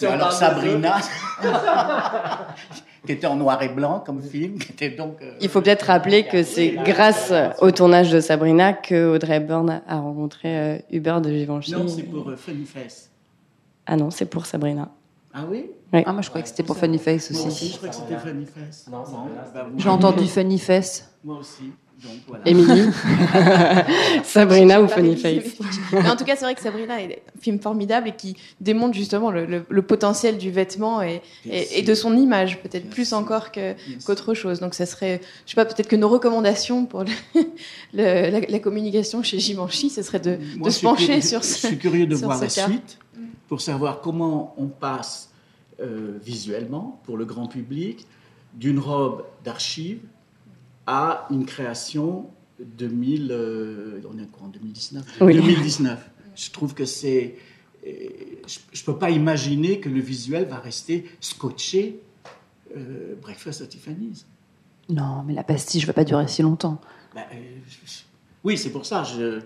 [0.02, 0.98] at alors Sabrina,
[3.06, 5.18] qui était en noir et blanc comme film, qui était donc.
[5.40, 10.00] Il faut peut-être rappeler que c'est grâce au tournage de Sabrina que Audrey Hepburn a
[10.00, 11.74] rencontré Hubert de Givenchy.
[11.74, 13.11] Non, c'est pour Funny Face.
[13.92, 14.90] Ah non, c'est pour Sabrina.
[15.34, 17.40] Ah oui, Ah, moi je croyais que c'était pour Funny Face aussi.
[17.42, 18.86] Moi aussi, je croyais que c'était Funny Face.
[19.78, 21.10] J'ai entendu Funny Face.
[21.26, 21.72] Moi aussi.
[22.02, 22.48] Donc, voilà.
[22.48, 22.90] Émilie
[24.24, 25.44] Sabrina ou Funny Face
[25.94, 28.96] mais- en tout cas, c'est vrai que Sabrina est un film formidable et qui démontre
[28.96, 31.22] justement le, le- le potentiel du vêtement et,
[31.86, 33.18] de son image, peut-être plus sûr.
[33.18, 33.76] encore que,
[34.06, 34.60] qu'autre chose.
[34.60, 37.12] Donc, ça serait, je sais pas, peut-être que nos recommandations pour le-
[37.94, 41.22] le- la, la communication chez Givenchy, ce serait de, Moi, de je se pencher curieux-
[41.22, 41.68] sur Je ce.
[41.68, 42.66] suis curieux de voir ce la cas.
[42.68, 42.98] suite
[43.52, 45.30] pour savoir comment on passe
[45.82, 48.08] euh, visuellement, pour le grand public,
[48.54, 50.00] d'une robe d'archives
[50.88, 52.28] à une création
[52.62, 55.34] 2000, euh, on est en 2019 Oui.
[55.36, 56.00] 2019.
[56.34, 57.36] Je trouve que c'est...
[57.86, 57.90] euh,
[58.48, 62.00] Je ne peux pas imaginer que le visuel va rester scotché
[62.78, 64.26] euh, Breakfast at Tiffany's.
[64.88, 66.80] Non, mais la pastille, je veux pas durer si longtemps.
[67.18, 67.20] Je-
[68.46, 69.04] oui, c'est pour ça.
[69.04, 69.42] Je,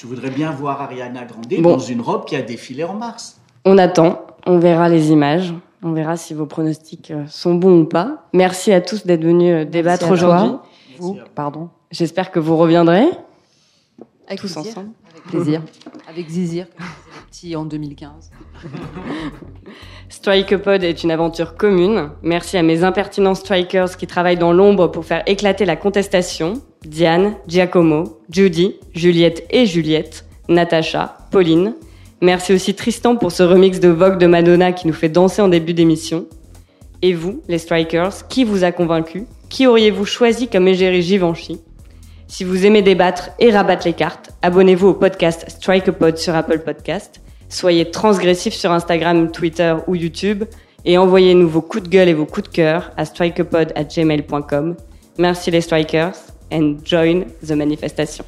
[0.00, 1.72] je voudrais bien voir Ariana Grande Bon.
[1.72, 3.38] dans une robe qui a défilé en mars.
[3.64, 5.52] On attend, on verra les images,
[5.82, 8.26] on verra si vos pronostics euh, sont bons ou pas.
[8.32, 10.56] Merci à tous d'être venus euh, débattre aujourd'hui.
[10.98, 11.68] Vous, pardon.
[11.90, 13.04] J'espère que vous reviendrez
[14.28, 14.70] Avec tous plaisir.
[14.72, 14.90] ensemble.
[15.10, 15.62] Avec plaisir.
[16.08, 18.30] Avec Zizir, comme disaient les petits en 2015.
[20.08, 22.10] Strikepod est une aventure commune.
[22.22, 26.54] Merci à mes impertinents strikers qui travaillent dans l'ombre pour faire éclater la contestation.
[26.82, 31.74] Diane, Giacomo, Judy, Juliette et Juliette, Natacha, Pauline.
[32.22, 35.48] Merci aussi Tristan pour ce remix de Vogue de Madonna qui nous fait danser en
[35.48, 36.26] début d'émission.
[37.00, 39.24] Et vous, les strikers, qui vous a convaincu?
[39.48, 41.60] Qui auriez-vous choisi comme égérie Givenchy?
[42.28, 47.22] Si vous aimez débattre et rabattre les cartes, abonnez-vous au podcast Strikepod sur Apple Podcast.
[47.48, 50.44] Soyez transgressifs sur Instagram, Twitter ou YouTube
[50.84, 54.76] et envoyez-nous vos coups de gueule et vos coups de cœur à strikepod@gmail.com.
[55.18, 56.14] Merci les strikers
[56.52, 58.24] and join the manifestation.